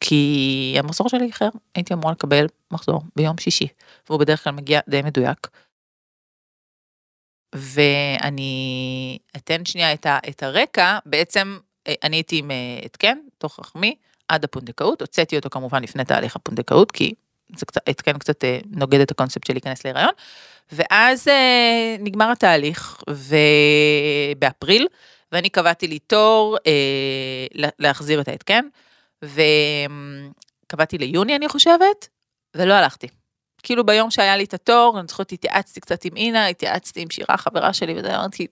כי 0.00 0.76
המחזור 0.78 1.08
שלי 1.08 1.24
איחר, 1.26 1.48
הייתי 1.74 1.94
אמורה 1.94 2.12
לקבל 2.12 2.46
מחזור 2.70 3.02
ביום 3.16 3.38
שישי, 3.38 3.68
והוא 4.08 4.20
בדרך 4.20 4.44
כלל 4.44 4.52
מגיע 4.52 4.80
די 4.88 5.02
מדויק. 5.02 5.48
ואני 7.54 9.18
אתן 9.36 9.64
שנייה 9.64 9.92
את, 9.92 10.06
ה, 10.06 10.18
את 10.28 10.42
הרקע, 10.42 10.98
בעצם 11.06 11.58
אה, 11.88 11.94
אני 12.02 12.16
הייתי 12.16 12.38
עם 12.38 12.50
התקן, 12.84 13.18
תוך 13.38 13.60
רחמי, 13.60 13.96
עד 14.28 14.44
הפונדקאות, 14.44 15.00
הוצאתי 15.00 15.36
אותו 15.36 15.50
כמובן 15.50 15.82
לפני 15.82 16.04
תהליך 16.04 16.36
הפונדקאות, 16.36 16.92
כי 16.92 17.14
זה 17.56 17.66
קצת, 17.66 17.88
התקן 17.88 18.18
קצת 18.18 18.44
אה, 18.44 18.58
נוגד 18.70 19.00
את 19.00 19.10
הקונספט 19.10 19.46
של 19.46 19.52
להיכנס 19.52 19.84
להיריון. 19.84 20.12
ואז 20.74 21.28
אה, 21.28 21.96
נגמר 21.98 22.30
התהליך, 22.30 23.02
ובאפריל, 23.08 24.86
ואני 25.32 25.48
קבעתי 25.48 25.88
לי 25.88 25.98
תור 25.98 26.56
אה, 26.66 27.70
להחזיר 27.78 28.20
את 28.20 28.28
ההתקן, 28.28 28.64
וקבעתי 29.22 30.98
ליוני 30.98 31.36
אני 31.36 31.48
חושבת, 31.48 32.08
ולא 32.56 32.74
הלכתי. 32.74 33.08
כאילו 33.62 33.86
ביום 33.86 34.10
שהיה 34.10 34.36
לי 34.36 34.44
את 34.44 34.54
התור, 34.54 34.98
אני 34.98 35.08
זוכרת 35.08 35.32
התייעצתי 35.32 35.80
קצת 35.80 36.04
עם 36.04 36.16
אינה, 36.16 36.46
התייעצתי 36.46 37.00
עם 37.00 37.10
שירה 37.10 37.36
חברה 37.36 37.72
שלי, 37.72 37.94
וזה 37.96 38.16
אמרתי, 38.16 38.46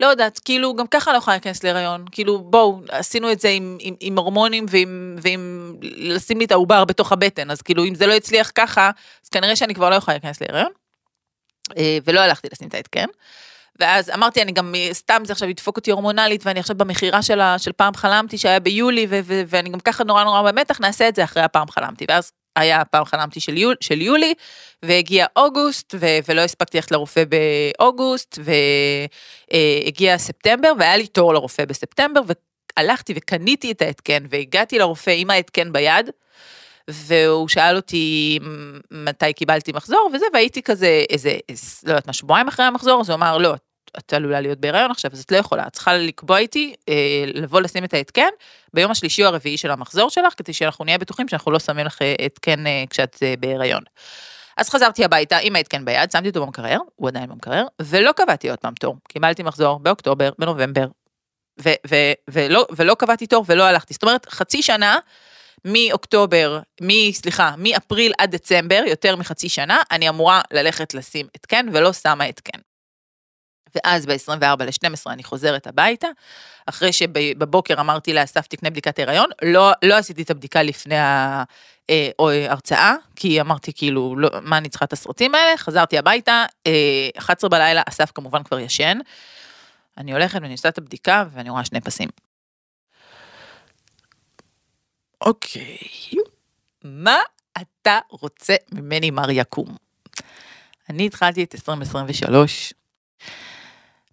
לא 0.00 0.06
יודעת, 0.06 0.38
כאילו, 0.38 0.74
גם 0.74 0.86
ככה 0.86 1.12
לא 1.12 1.18
יכולה 1.18 1.36
להיכנס 1.36 1.62
להיריון. 1.62 2.04
כאילו, 2.12 2.38
בואו, 2.38 2.80
עשינו 2.88 3.32
את 3.32 3.40
זה 3.40 3.48
עם, 3.48 3.76
עם, 3.80 3.94
עם 4.00 4.18
הורמונים 4.18 4.66
ועם, 4.68 5.16
ועם 5.22 5.74
לשים 5.82 6.38
לי 6.38 6.44
את 6.44 6.52
העובר 6.52 6.84
בתוך 6.84 7.12
הבטן, 7.12 7.50
אז 7.50 7.62
כאילו, 7.62 7.84
אם 7.84 7.94
זה 7.94 8.06
לא 8.06 8.12
יצליח 8.12 8.50
ככה, 8.54 8.90
אז 9.24 9.28
כנראה 9.28 9.56
שאני 9.56 9.74
כבר 9.74 9.90
לא 9.90 9.94
יכולה 9.94 10.14
להיכנס 10.14 10.40
להיריון. 10.40 10.70
אה, 11.76 11.98
ולא 12.04 12.20
הלכתי 12.20 12.48
לשים 12.52 12.68
את 12.68 12.74
ההתקן. 12.74 13.06
ואז 13.80 14.10
אמרתי, 14.10 14.42
אני 14.42 14.52
גם, 14.52 14.74
סתם 14.92 15.22
זה 15.24 15.32
עכשיו 15.32 15.48
ידפוק 15.48 15.76
אותי 15.76 15.90
הורמונלית, 15.90 16.46
ואני 16.46 16.60
עכשיו 16.60 16.76
במכירה 16.76 17.22
של, 17.22 17.40
של 17.58 17.72
פעם 17.72 17.94
חלמתי 17.94 18.38
שהיה 18.38 18.60
ביולי, 18.60 19.06
ו, 19.10 19.20
ו, 19.24 19.42
ואני 19.46 19.68
גם 19.68 19.80
ככה 19.80 20.04
נורא 20.04 20.24
נורא 20.24 20.42
במתח, 20.42 20.80
נעשה 20.80 21.08
את 21.08 21.14
זה 21.14 21.24
אחרי 21.24 21.42
הפעם 21.42 21.70
חלמתי. 21.70 22.04
ואז 22.08 22.32
היה 22.56 22.84
פעם 22.84 23.04
חלמתי 23.04 23.40
של, 23.40 23.58
יול, 23.58 23.74
של 23.80 24.00
יולי, 24.00 24.34
והגיע 24.82 25.26
אוגוסט, 25.36 25.94
ו, 26.00 26.06
ולא 26.28 26.40
הספקתי 26.40 26.76
ללכת 26.76 26.90
לרופא 26.90 27.22
באוגוסט, 27.24 28.38
והגיע 29.50 30.18
ספטמבר, 30.18 30.72
והיה 30.78 30.96
לי 30.96 31.06
תור 31.06 31.34
לרופא 31.34 31.64
בספטמבר, 31.64 32.20
והלכתי 32.76 33.12
וקניתי 33.16 33.70
את 33.72 33.82
ההתקן, 33.82 34.24
והגעתי 34.30 34.78
לרופא 34.78 35.10
עם 35.16 35.30
ההתקן 35.30 35.72
ביד, 35.72 36.10
והוא 36.88 37.48
שאל 37.48 37.76
אותי 37.76 38.38
מתי 38.90 39.32
קיבלתי 39.32 39.72
מחזור 39.72 40.10
וזה, 40.14 40.26
והייתי 40.32 40.62
כזה 40.62 41.04
איזה, 41.10 41.36
איזה 41.48 41.66
לא 41.84 41.90
יודעת 41.90 42.06
מה, 42.06 42.12
שבועיים 42.12 42.48
אחרי 42.48 42.64
המחזור, 42.64 43.00
אז 43.00 43.10
הוא 43.10 43.14
אמר, 43.14 43.38
לא, 43.38 43.54
את 43.98 44.12
עלולה 44.12 44.40
להיות 44.40 44.58
בהיריון 44.58 44.90
עכשיו, 44.90 45.10
אז 45.12 45.20
את 45.20 45.32
לא 45.32 45.36
יכולה, 45.36 45.66
את 45.66 45.72
צריכה 45.72 45.96
לקבוע 45.96 46.38
איתי, 46.38 46.74
אה, 46.88 47.24
לבוא 47.26 47.60
לשים 47.60 47.84
את 47.84 47.94
ההתקן 47.94 48.28
ביום 48.74 48.90
השלישי 48.90 49.22
או 49.22 49.28
הרביעי 49.28 49.56
של 49.56 49.70
המחזור 49.70 50.10
שלך, 50.10 50.34
כדי 50.36 50.52
שאנחנו 50.52 50.84
נהיה 50.84 50.98
בטוחים 50.98 51.28
שאנחנו 51.28 51.50
לא 51.50 51.58
שמים 51.58 51.86
לך 51.86 52.02
אה, 52.02 52.14
התקן 52.26 52.66
אה, 52.66 52.84
כשאת 52.90 53.18
אה, 53.22 53.34
בהיריון. 53.40 53.82
אז 54.56 54.68
חזרתי 54.70 55.04
הביתה 55.04 55.36
עם 55.36 55.56
ההתקן 55.56 55.84
ביד, 55.84 56.10
שמתי 56.10 56.28
אותו 56.28 56.46
במקרר, 56.46 56.78
הוא 56.96 57.08
עדיין 57.08 57.28
במקרר, 57.28 57.66
ולא 57.82 58.12
קבעתי 58.12 58.50
עוד 58.50 58.58
פעם 58.58 58.74
תור. 58.74 58.96
קיבלתי 59.08 59.42
מחזור 59.42 59.78
באוקטובר, 59.78 60.30
בנובמבר, 60.38 60.86
ו- 61.60 61.74
ו- 61.90 62.12
ולא, 62.30 62.66
ולא 62.76 62.94
קבעתי 62.94 63.26
תור 63.26 63.44
ולא 63.48 63.64
הלכתי. 63.64 63.94
זאת 63.94 64.02
אומרת, 64.02 64.26
חצי 64.28 64.62
שנה 64.62 64.98
מאוקטובר, 65.64 66.60
מ, 66.82 67.12
סליחה, 67.12 67.54
מאפריל 67.58 68.12
עד 68.18 68.30
דצמבר, 68.30 68.82
יותר 68.86 69.16
מחצי 69.16 69.48
שנה, 69.48 69.82
אני 69.90 70.08
אמורה 70.08 70.40
ללכת 70.52 70.94
לשים 70.94 71.26
התקן 71.34 71.66
ולא 71.72 71.92
שמה 71.92 72.24
התקן. 72.24 72.58
ואז 73.74 74.06
ב-24 74.06 74.64
ל-12 74.64 75.10
אני 75.10 75.24
חוזרת 75.24 75.66
הביתה, 75.66 76.08
אחרי 76.66 76.92
שבבוקר 76.92 77.80
אמרתי 77.80 78.12
לאסף 78.12 78.46
תקנה 78.46 78.70
בדיקת 78.70 78.98
הריון, 78.98 79.30
לא, 79.42 79.72
לא 79.82 79.94
עשיתי 79.94 80.22
את 80.22 80.30
הבדיקה 80.30 80.62
לפני 80.62 80.96
ההרצאה, 80.98 82.94
כי 83.16 83.40
אמרתי 83.40 83.72
כאילו, 83.72 84.14
לא, 84.18 84.30
מה 84.42 84.58
אני 84.58 84.68
צריכה 84.68 84.84
את 84.84 84.92
הסרטים 84.92 85.34
האלה, 85.34 85.56
חזרתי 85.56 85.98
הביתה, 85.98 86.44
11 87.18 87.48
אה, 87.48 87.50
בלילה, 87.50 87.82
אסף 87.88 88.10
כמובן 88.14 88.42
כבר 88.42 88.58
ישן, 88.58 88.98
אני 89.98 90.12
הולכת 90.12 90.40
ואני 90.42 90.52
עושה 90.52 90.68
את 90.68 90.78
הבדיקה 90.78 91.24
ואני 91.32 91.50
רואה 91.50 91.64
שני 91.64 91.80
פסים. 91.80 92.08
אוקיי, 95.20 95.78
מה 96.84 97.18
אתה 97.60 97.98
רוצה 98.10 98.54
ממני 98.72 99.10
מר 99.10 99.30
יקום? 99.30 99.76
אני 100.90 101.06
התחלתי 101.06 101.44
את 101.44 101.54
2023 101.54 102.72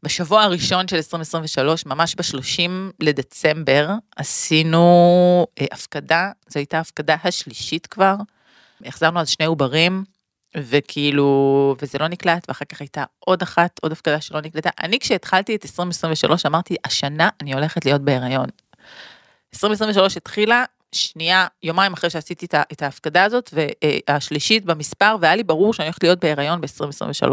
בשבוע 0.04 0.44
הראשון 0.44 0.88
של 0.88 0.96
2023, 0.96 1.86
ממש 1.86 2.16
ב-30 2.16 2.72
לדצמבר, 3.00 3.90
עשינו 4.16 5.48
אה, 5.62 5.66
הפקדה, 5.72 6.32
זו 6.48 6.60
הייתה 6.60 6.78
ההפקדה 6.78 7.16
השלישית 7.24 7.88
כבר. 7.88 8.16
החזרנו 8.86 9.20
אז 9.20 9.30
שני 9.30 9.46
עוברים, 9.46 10.04
וכאילו, 10.58 11.76
וזה 11.82 11.98
לא 11.98 12.08
נקלט, 12.08 12.46
ואחר 12.48 12.66
כך 12.66 12.82
הייתה 12.82 13.04
עוד 13.20 13.42
אחת, 13.42 13.80
עוד 13.82 13.92
הפקדה 13.92 14.22
שלא 14.22 14.42
נקלטה. 14.42 14.70
אני 14.84 15.00
כשהתחלתי 15.00 15.56
את 15.56 15.66
2023 15.66 16.46
אמרתי, 16.46 16.76
השנה 16.86 17.30
אני 17.42 17.54
הולכת 17.54 17.86
להיות 17.86 18.02
בהיריון. 18.02 18.48
2023 19.54 20.18
התחילה, 20.18 20.66
שנייה, 20.92 21.48
יומיים 21.64 21.94
אחרי 21.94 22.10
שעשיתי 22.10 22.46
את 22.72 22.82
ההפקדה 22.82 23.24
הזאת, 23.24 23.54
והשלישית 24.10 24.66
במספר, 24.66 25.16
והיה 25.22 25.36
לי 25.36 25.44
ברור 25.44 25.74
שאני 25.74 25.88
הולכת 25.88 26.04
להיות 26.04 26.20
בהיריון 26.20 26.62
ב-2023. 26.62 27.32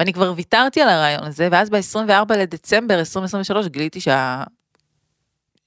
ואני 0.00 0.12
כבר 0.12 0.32
ויתרתי 0.36 0.80
על 0.82 0.88
הרעיון 0.88 1.24
הזה, 1.24 1.48
ואז 1.52 1.70
ב-24 1.70 2.36
לדצמבר 2.36 2.98
2023 2.98 3.66
גיליתי 3.66 4.00
שה... 4.00 4.44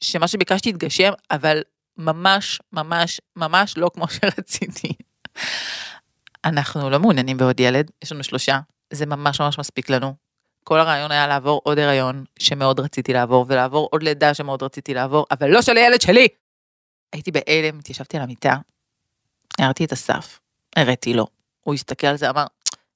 שמה 0.01 0.27
שביקשתי 0.27 0.69
התגשם, 0.69 1.11
אבל 1.31 1.61
ממש, 1.97 2.59
ממש, 2.73 3.21
ממש 3.35 3.77
לא 3.77 3.91
כמו 3.93 4.05
שרציתי. 4.07 4.93
אנחנו 6.45 6.89
לא 6.89 6.99
מעוניינים 6.99 7.37
בעוד 7.37 7.59
ילד, 7.59 7.91
יש 8.03 8.11
לנו 8.11 8.23
שלושה, 8.23 8.59
זה 8.93 9.05
ממש 9.05 9.41
ממש 9.41 9.59
מספיק 9.59 9.89
לנו. 9.89 10.13
כל 10.63 10.79
הרעיון 10.79 11.11
היה 11.11 11.27
לעבור 11.27 11.61
עוד 11.63 11.79
הריון 11.79 12.23
שמאוד 12.39 12.79
רציתי 12.79 13.13
לעבור, 13.13 13.45
ולעבור 13.47 13.87
עוד 13.91 14.03
לידה 14.03 14.33
שמאוד 14.33 14.63
רציתי 14.63 14.93
לעבור, 14.93 15.25
אבל 15.31 15.49
לא 15.49 15.61
של 15.61 15.77
הילד 15.77 16.01
שלי. 16.01 16.27
הייתי 17.13 17.31
בהלם, 17.31 17.79
התיישבתי 17.79 18.17
על 18.17 18.23
המיטה, 18.23 18.55
הערתי 19.59 19.85
את 19.85 19.93
אסף, 19.93 20.39
הראתי 20.75 21.13
לו, 21.13 21.27
הוא 21.61 21.73
הסתכל 21.73 22.07
על 22.07 22.17
זה, 22.17 22.29
אמר, 22.29 22.45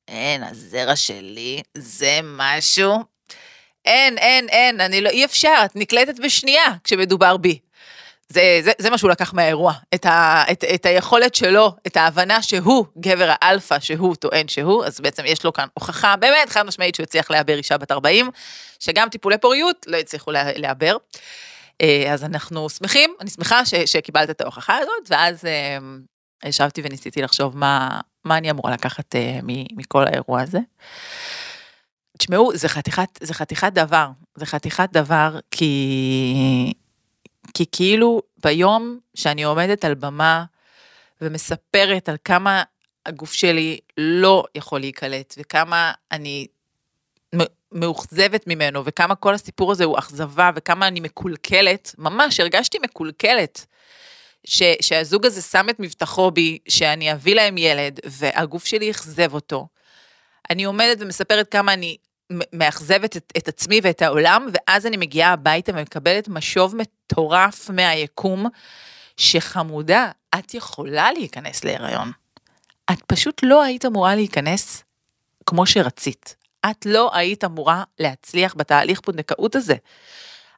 אין, 0.07 0.43
הזרע 0.43 0.95
שלי 0.95 1.61
זה 1.77 2.19
משהו. 2.23 3.03
אין, 3.85 4.17
אין, 4.17 4.49
אין, 4.49 4.81
אני 4.81 5.01
לא, 5.01 5.09
אי 5.09 5.25
אפשר, 5.25 5.61
את 5.65 5.75
נקלטת 5.75 6.19
בשנייה 6.19 6.65
כשמדובר 6.83 7.37
בי. 7.37 7.59
זה, 8.29 8.59
זה, 8.63 8.71
זה 8.77 8.89
מה 8.89 8.97
שהוא 8.97 9.11
לקח 9.11 9.33
מהאירוע, 9.33 9.73
את, 9.95 10.05
ה, 10.05 10.43
את, 10.51 10.63
את 10.63 10.85
היכולת 10.85 11.35
שלו, 11.35 11.75
את 11.87 11.97
ההבנה 11.97 12.41
שהוא 12.41 12.85
גבר 12.97 13.33
האלפא 13.41 13.79
שהוא 13.79 14.15
טוען 14.15 14.47
שהוא, 14.47 14.85
אז 14.85 14.99
בעצם 15.01 15.23
יש 15.25 15.45
לו 15.45 15.53
כאן 15.53 15.67
הוכחה 15.73 16.15
באמת 16.15 16.49
חד 16.49 16.63
משמעית 16.63 16.95
שהוא 16.95 17.03
הצליח 17.03 17.31
לעבר 17.31 17.57
אישה 17.57 17.77
בת 17.77 17.91
40, 17.91 18.29
שגם 18.79 19.09
טיפולי 19.09 19.37
פוריות 19.37 19.85
לא 19.87 19.97
הצליחו 19.97 20.31
לעבר. 20.55 20.91
אה, 20.91 20.97
אז 22.09 22.23
אנחנו 22.23 22.69
שמחים, 22.69 23.13
אני 23.21 23.29
שמחה 23.29 23.65
ש, 23.65 23.75
שקיבלת 23.75 24.29
את 24.29 24.41
ההוכחה 24.41 24.77
הזאת, 24.77 25.09
ואז 25.09 25.45
אה, 25.45 25.77
ישבתי 26.45 26.81
וניסיתי 26.83 27.21
לחשוב 27.21 27.57
מה, 27.57 27.99
מה 28.25 28.37
אני 28.37 28.51
אמורה 28.51 28.71
לקחת 28.71 29.15
uh, 29.15 29.17
מכל 29.75 30.07
האירוע 30.07 30.41
הזה. 30.41 30.59
תשמעו, 32.17 32.51
זה 32.55 32.69
חתיכת, 32.69 33.19
זה 33.21 33.33
חתיכת 33.33 33.73
דבר, 33.73 34.07
זה 34.35 34.45
חתיכת 34.45 34.89
דבר, 34.93 35.39
כי, 35.51 36.73
כי 37.53 37.65
כאילו 37.71 38.21
ביום 38.43 38.99
שאני 39.15 39.43
עומדת 39.43 39.85
על 39.85 39.93
במה 39.93 40.45
ומספרת 41.21 42.09
על 42.09 42.15
כמה 42.23 42.63
הגוף 43.05 43.33
שלי 43.33 43.79
לא 43.97 44.43
יכול 44.55 44.79
להיקלט, 44.79 45.35
וכמה 45.37 45.91
אני 46.11 46.47
מאוכזבת 47.71 48.47
ממנו, 48.47 48.85
וכמה 48.85 49.15
כל 49.15 49.33
הסיפור 49.33 49.71
הזה 49.71 49.83
הוא 49.83 49.99
אכזבה, 49.99 50.51
וכמה 50.55 50.87
אני 50.87 50.99
מקולקלת, 50.99 51.95
ממש 51.97 52.39
הרגשתי 52.39 52.77
מקולקלת. 52.83 53.65
ש, 54.43 54.63
שהזוג 54.81 55.25
הזה 55.25 55.41
שם 55.41 55.69
את 55.69 55.79
מבטחו 55.79 56.31
בי, 56.31 56.57
שאני 56.69 57.11
אביא 57.13 57.35
להם 57.35 57.57
ילד, 57.57 57.99
והגוף 58.05 58.65
שלי 58.65 58.91
אכזב 58.91 59.33
אותו. 59.33 59.67
אני 60.49 60.63
עומדת 60.63 60.97
ומספרת 60.99 61.51
כמה 61.51 61.73
אני 61.73 61.97
מאכזבת 62.53 63.17
את, 63.17 63.33
את 63.37 63.47
עצמי 63.47 63.79
ואת 63.83 64.01
העולם, 64.01 64.47
ואז 64.53 64.85
אני 64.85 64.97
מגיעה 64.97 65.33
הביתה 65.33 65.71
ומקבלת 65.75 66.27
משוב 66.27 66.75
מטורף 66.75 67.69
מהיקום, 67.69 68.45
שחמודה, 69.17 70.11
את 70.39 70.53
יכולה 70.53 71.11
להיכנס 71.11 71.63
להיריון. 71.63 72.11
את 72.91 73.01
פשוט 73.07 73.41
לא 73.43 73.63
היית 73.63 73.85
אמורה 73.85 74.15
להיכנס 74.15 74.83
כמו 75.45 75.65
שרצית. 75.65 76.35
את 76.65 76.85
לא 76.85 77.11
היית 77.13 77.43
אמורה 77.43 77.83
להצליח 77.99 78.55
בתהליך 78.57 79.01
פונדקאות 79.01 79.55
הזה. 79.55 79.75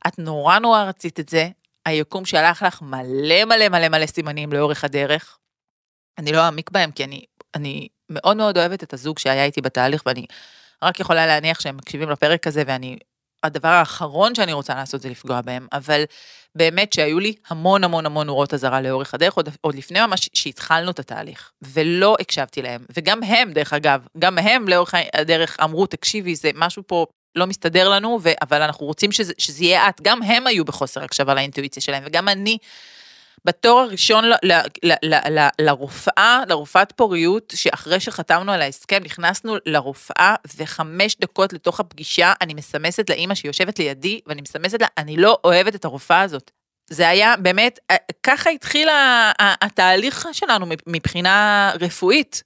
את 0.08 0.20
נורא 0.20 0.60
נורא 0.60 0.84
רצית 0.84 1.20
את 1.20 1.29
זה, 1.29 1.50
היקום 1.86 2.25
שלח 2.25 2.63
לך 2.63 2.81
מלא 2.81 3.46
מלא 3.46 3.70
מלא 3.70 3.89
מלא 3.89 4.05
סימנים 4.05 4.53
לאורך 4.53 4.84
הדרך. 4.84 5.38
אני 6.17 6.31
לא 6.31 6.46
אעמיק 6.46 6.72
בהם 6.72 6.91
כי 6.91 7.03
אני, 7.03 7.25
אני 7.55 7.88
מאוד 8.10 8.38
מאוד 8.38 8.58
אוהבת 8.58 8.84
את 8.84 8.93
הזוג 8.93 9.20
שהיה 9.20 9.46
איתי 9.46 9.62
בתהליך 9.62 10.03
ואני 10.05 10.25
רק 10.84 11.00
יכולה 11.00 11.25
להניח 11.25 11.60
שהם 11.60 11.77
מקשיבים 11.77 12.10
לפרק 12.10 12.48
הזה 12.48 12.63
ואני, 12.67 12.98
הדבר 13.43 13.67
האחרון 13.67 14.36
שאני 14.36 14.53
רוצה 14.53 14.75
לעשות 14.75 15.01
זה 15.01 15.10
לפגוע 15.10 15.41
בהם, 15.41 15.67
אבל 15.74 16.03
באמת 16.55 16.93
שהיו 16.93 17.19
לי 17.19 17.33
המון 17.48 17.83
המון 17.83 18.05
המון 18.05 18.27
נורות 18.27 18.53
אזהרה 18.53 18.81
לאורך 18.81 19.13
הדרך, 19.13 19.33
עוד, 19.33 19.50
עוד 19.62 19.75
לפני 19.75 20.00
ממש 20.01 20.29
שהתחלנו 20.33 20.91
את 20.91 21.00
התהליך, 21.00 21.51
ולא 21.62 22.15
הקשבתי 22.19 22.62
להם, 22.62 22.86
וגם 22.95 23.24
הם 23.24 23.53
דרך 23.53 23.74
אגב, 23.74 24.07
גם 24.19 24.38
הם 24.38 24.67
לאורך 24.67 24.93
הדרך 25.13 25.57
אמרו 25.63 25.86
תקשיבי 25.86 26.36
זה 26.36 26.51
משהו 26.55 26.83
פה 26.88 27.05
לא 27.36 27.48
מסתדר 27.48 27.89
לנו, 27.89 28.19
ו, 28.24 28.29
אבל 28.41 28.62
אנחנו 28.62 28.86
רוצים 28.86 29.12
שזה, 29.12 29.33
שזה 29.38 29.63
יהיה 29.63 29.89
את, 29.89 30.01
גם 30.01 30.24
הם 30.24 30.48
היו 30.48 30.65
בחוסר 30.65 31.03
הקשבה 31.03 31.33
לאינטואיציה 31.33 31.81
שלהם, 31.81 32.03
וגם 32.05 32.29
אני, 32.29 32.57
בתור 33.45 33.79
הראשון 33.79 34.25
ל, 34.25 34.33
ל, 34.43 34.53
ל, 34.83 34.93
ל, 35.03 35.39
ל, 35.39 35.48
לרופאה, 35.62 36.41
לרופאת 36.48 36.91
פוריות, 36.91 37.53
שאחרי 37.55 38.00
שחתמנו 38.00 38.51
על 38.51 38.62
ההסכם, 38.62 39.01
נכנסנו 39.03 39.55
לרופאה, 39.65 40.36
וחמש 40.57 41.15
דקות 41.19 41.53
לתוך 41.53 41.79
הפגישה, 41.79 42.33
אני 42.41 42.53
מסמסת 42.53 43.10
לאימא 43.10 43.36
שיושבת 43.36 43.79
לידי, 43.79 44.19
ואני 44.27 44.41
מסמסת 44.41 44.81
לה, 44.81 44.88
אני 44.98 45.17
לא 45.17 45.38
אוהבת 45.43 45.75
את 45.75 45.86
הרופאה 45.86 46.21
הזאת. 46.21 46.51
זה 46.89 47.10
היה 47.10 47.38
באמת, 47.38 47.79
אה, 47.91 47.95
ככה 48.24 48.50
התחיל 48.50 48.89
התהליך 49.39 50.27
שלנו 50.33 50.65
מבחינה 50.88 51.71
רפואית. 51.81 52.43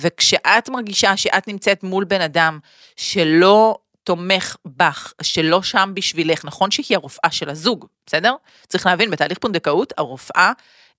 וכשאת 0.00 0.68
מרגישה 0.68 1.16
שאת 1.16 1.48
נמצאת 1.48 1.82
מול 1.82 2.04
בן 2.04 2.20
אדם 2.20 2.58
שלא 2.96 3.78
תומך 4.08 4.56
בך, 4.66 5.12
שלא 5.22 5.62
שם 5.62 5.92
בשבילך, 5.94 6.44
נכון 6.44 6.70
שהיא 6.70 6.96
הרופאה 6.96 7.30
של 7.30 7.50
הזוג, 7.50 7.86
בסדר? 8.06 8.34
צריך 8.68 8.86
להבין, 8.86 9.10
בתהליך 9.10 9.38
פונדקאות, 9.38 9.92
הרופאה 9.98 10.52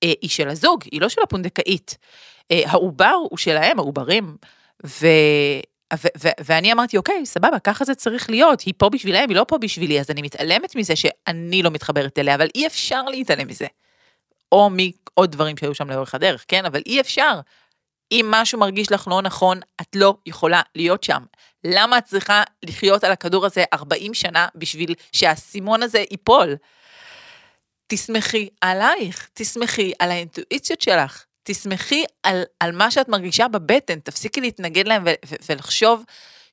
אה, 0.04 0.12
היא 0.22 0.30
של 0.30 0.50
הזוג, 0.50 0.84
היא 0.92 1.02
לא 1.02 1.10
של 1.10 1.22
הפונדקאית. 1.24 1.98
אה, 2.52 2.62
העובר 2.66 3.16
הוא 3.30 3.38
שלהם, 3.38 3.80
העוברים. 3.80 4.38
ו... 4.86 5.08
ו- 5.94 6.08
ו- 6.24 6.38
ואני 6.46 6.72
אמרתי, 6.72 6.98
אוקיי, 6.98 7.26
סבבה, 7.26 7.60
ככה 7.60 7.86
זה 7.86 7.96
צריך 7.96 8.30
להיות, 8.30 8.62
היא 8.62 8.74
פה 8.78 8.90
בשבילם, 8.90 9.30
היא 9.30 9.38
לא 9.38 9.46
פה 9.48 9.58
בשבילי, 9.58 10.00
אז 10.00 10.12
אני 10.12 10.22
מתעלמת 10.22 10.76
מזה 10.76 10.96
שאני 10.96 11.64
לא 11.64 11.72
מתחברת 11.72 12.20
אליה, 12.20 12.36
אבל 12.36 12.48
אי 12.56 12.68
אפשר 12.68 13.04
להתעלם 13.04 13.48
מזה. 13.48 13.68
או 14.52 14.70
מעוד 14.70 15.32
דברים 15.32 15.58
שהיו 15.58 15.76
שם 15.76 15.90
לאורך 15.90 16.16
הדרך, 16.16 16.46
כן? 16.48 16.66
אבל 16.66 16.82
אי 16.86 17.02
אפשר. 17.02 17.40
אם 18.12 18.26
משהו 18.32 18.60
מרגיש 18.60 18.92
לך 18.92 19.08
לא 19.08 19.22
נכון, 19.22 19.60
את 19.82 19.96
לא 19.96 20.16
יכולה 20.26 20.62
להיות 20.76 21.04
שם. 21.04 21.24
למה 21.64 21.98
את 21.98 22.06
צריכה 22.06 22.44
לחיות 22.66 23.04
על 23.04 23.12
הכדור 23.12 23.46
הזה 23.46 23.64
40 23.74 24.14
שנה 24.14 24.48
בשביל 24.56 24.94
שהאסימון 25.12 25.84
הזה 25.84 26.04
ייפול? 26.12 26.56
תסמכי 27.88 28.50
עלייך, 28.62 29.30
תסמכי 29.34 29.94
על 30.00 30.12
האינטואיציות 30.12 30.82
שלך, 30.82 31.26
תסמכי 31.44 32.06
על, 32.24 32.44
על 32.60 32.72
מה 32.72 32.92
שאת 32.92 33.10
מרגישה 33.10 33.48
בבטן, 33.48 34.00
תפסיקי 34.00 34.42
להתנגד 34.42 34.88
להם 34.88 35.04
ו- 35.06 35.14
ו- 35.26 35.36
ולחשוב 35.50 36.04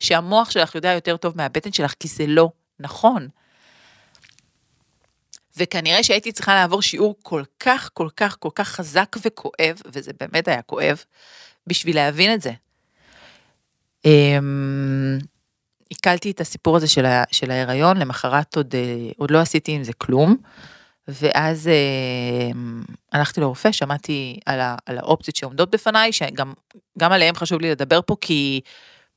שהמוח 0.01 0.51
שלך 0.51 0.75
יודע 0.75 0.93
יותר 0.93 1.17
טוב 1.17 1.37
מהבטן 1.37 1.73
שלך, 1.73 1.95
כי 2.01 2.09
זה 2.09 2.25
לא 2.27 2.49
נכון. 2.81 3.29
וכנראה 5.57 6.03
שהייתי 6.03 6.33
צריכה 6.33 6.55
לעבור 6.55 6.83
שיעור 6.83 7.15
כל 7.23 7.43
כך, 7.61 7.91
כל 7.95 8.09
כך, 8.17 8.37
כל 8.41 8.51
כך 8.55 8.69
חזק 8.69 9.17
וכואב, 9.25 9.81
וזה 9.87 10.11
באמת 10.21 10.49
היה 10.49 10.63
כואב, 10.63 11.05
בשביל 11.67 11.97
להבין 11.97 12.35
את 12.35 12.43
זה. 12.43 12.53
אמ, 14.05 15.19
עיכלתי 15.91 16.31
את 16.31 16.41
הסיפור 16.41 16.77
הזה 16.77 16.89
של, 16.89 17.07
ה, 17.07 17.25
של 17.33 17.51
ההיריון, 17.51 17.97
למחרת 17.97 18.57
עוד, 18.57 18.75
אה, 18.75 19.11
עוד 19.17 19.31
לא 19.31 19.39
עשיתי 19.41 19.73
עם 19.73 19.85
זה 19.85 19.93
כלום, 19.93 20.37
ואז 21.09 21.69
אה, 21.69 22.51
הלכתי 23.13 23.41
לרופא, 23.41 23.73
שמעתי 23.73 24.39
על, 24.47 24.61
ה, 24.61 24.77
על 24.87 24.99
האופציות 24.99 25.37
שעומדות 25.37 25.71
בפניי, 25.71 26.13
שגם 26.13 26.53
עליהם 27.01 27.35
חשוב 27.35 27.61
לי 27.61 27.71
לדבר 27.71 28.01
פה, 28.07 28.17
כי 28.21 28.61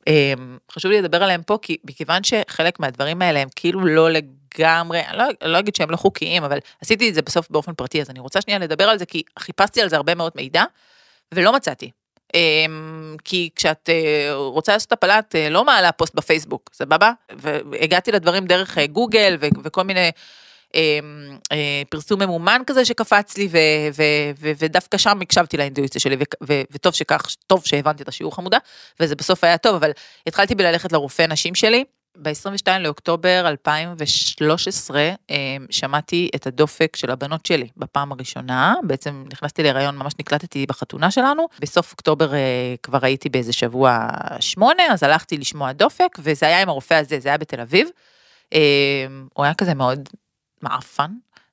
אה, 0.07 0.33
חשוב 0.71 0.91
לי 0.91 1.01
לדבר 1.01 1.23
עליהם 1.23 1.43
פה, 1.43 1.57
כי 1.61 1.77
מכיוון 1.83 2.23
שחלק 2.23 2.79
מהדברים 2.79 3.21
האלה 3.21 3.39
הם 3.39 3.47
כאילו 3.55 3.85
לא 3.85 4.09
לגמרי, 4.59 5.01
אני 5.07 5.17
לא, 5.17 5.25
לא 5.41 5.59
אגיד 5.59 5.75
שהם 5.75 5.91
לא 5.91 5.97
חוקיים, 5.97 6.43
אבל 6.43 6.59
עשיתי 6.81 7.09
את 7.09 7.13
זה 7.13 7.21
בסוף 7.21 7.49
באופן 7.49 7.73
פרטי, 7.73 8.01
אז 8.01 8.09
אני 8.09 8.19
רוצה 8.19 8.41
שנייה 8.41 8.59
לדבר 8.59 8.89
על 8.89 8.99
זה, 8.99 9.05
כי 9.05 9.23
חיפשתי 9.39 9.81
על 9.81 9.89
זה 9.89 9.95
הרבה 9.95 10.15
מאוד 10.15 10.31
מידע, 10.35 10.63
ולא 11.33 11.53
מצאתי. 11.53 11.91
אמ, 12.33 13.15
כי 13.23 13.49
כשאת 13.55 13.89
אה, 13.89 14.33
רוצה 14.33 14.73
לעשות 14.73 14.91
הפלה, 14.91 15.19
את 15.19 15.35
אה, 15.35 15.49
לא 15.49 15.65
מעלה 15.65 15.91
פוסט 15.91 16.15
בפייסבוק, 16.15 16.69
סבבה? 16.73 17.11
והגעתי 17.31 18.11
לדברים 18.11 18.45
דרך 18.45 18.77
אה, 18.77 18.87
גוגל 18.87 19.37
וכל 19.63 19.83
מיני 19.83 20.11
אמ, 20.75 21.37
פרסום 21.89 22.21
ממומן 22.21 22.61
כזה 22.67 22.85
שקפץ 22.85 23.37
לי, 23.37 23.49
ודווקא 24.39 24.97
שם 24.97 25.21
הקשבתי 25.21 25.57
לאינטואיציה 25.57 26.01
שלי, 26.01 26.17
וטוב 26.71 26.93
שכך, 26.93 27.27
טוב 27.47 27.65
שהבנתי 27.65 28.03
את 28.03 28.07
השיעור 28.07 28.35
חמודה, 28.35 28.57
וזה 28.99 29.15
בסוף 29.15 29.43
היה 29.43 29.57
טוב, 29.57 29.75
אבל 29.75 29.91
התחלתי 30.27 30.55
בללכת 30.55 30.91
לרופא 30.91 31.21
נשים 31.21 31.55
שלי. 31.55 31.83
ב-22 32.21 32.79
לאוקטובר 32.79 33.43
2013 33.47 35.09
אמ, 35.29 35.35
שמעתי 35.69 36.29
את 36.35 36.47
הדופק 36.47 36.95
של 36.95 37.11
הבנות 37.11 37.45
שלי 37.45 37.67
בפעם 37.77 38.11
הראשונה, 38.11 38.75
בעצם 38.83 39.23
נכנסתי 39.31 39.63
להיריון, 39.63 39.97
ממש 39.97 40.13
נקלטתי 40.19 40.65
בחתונה 40.65 41.11
שלנו, 41.11 41.47
בסוף 41.59 41.91
אוקטובר 41.91 42.33
אה, 42.33 42.75
כבר 42.83 42.99
הייתי 43.01 43.29
באיזה 43.29 43.53
שבוע 43.53 44.07
שמונה, 44.39 44.83
אז 44.91 45.03
הלכתי 45.03 45.37
לשמוע 45.37 45.71
דופק, 45.71 46.17
וזה 46.19 46.45
היה 46.45 46.61
עם 46.61 46.69
הרופא 46.69 46.93
הזה, 46.93 47.19
זה 47.19 47.29
היה 47.29 47.37
בתל 47.37 47.61
אביב. 47.61 47.89
אמ, 48.53 48.59
הוא 49.33 49.45
היה 49.45 49.53
כזה 49.53 49.73
מאוד 49.73 50.09
מעפן, 50.61 51.11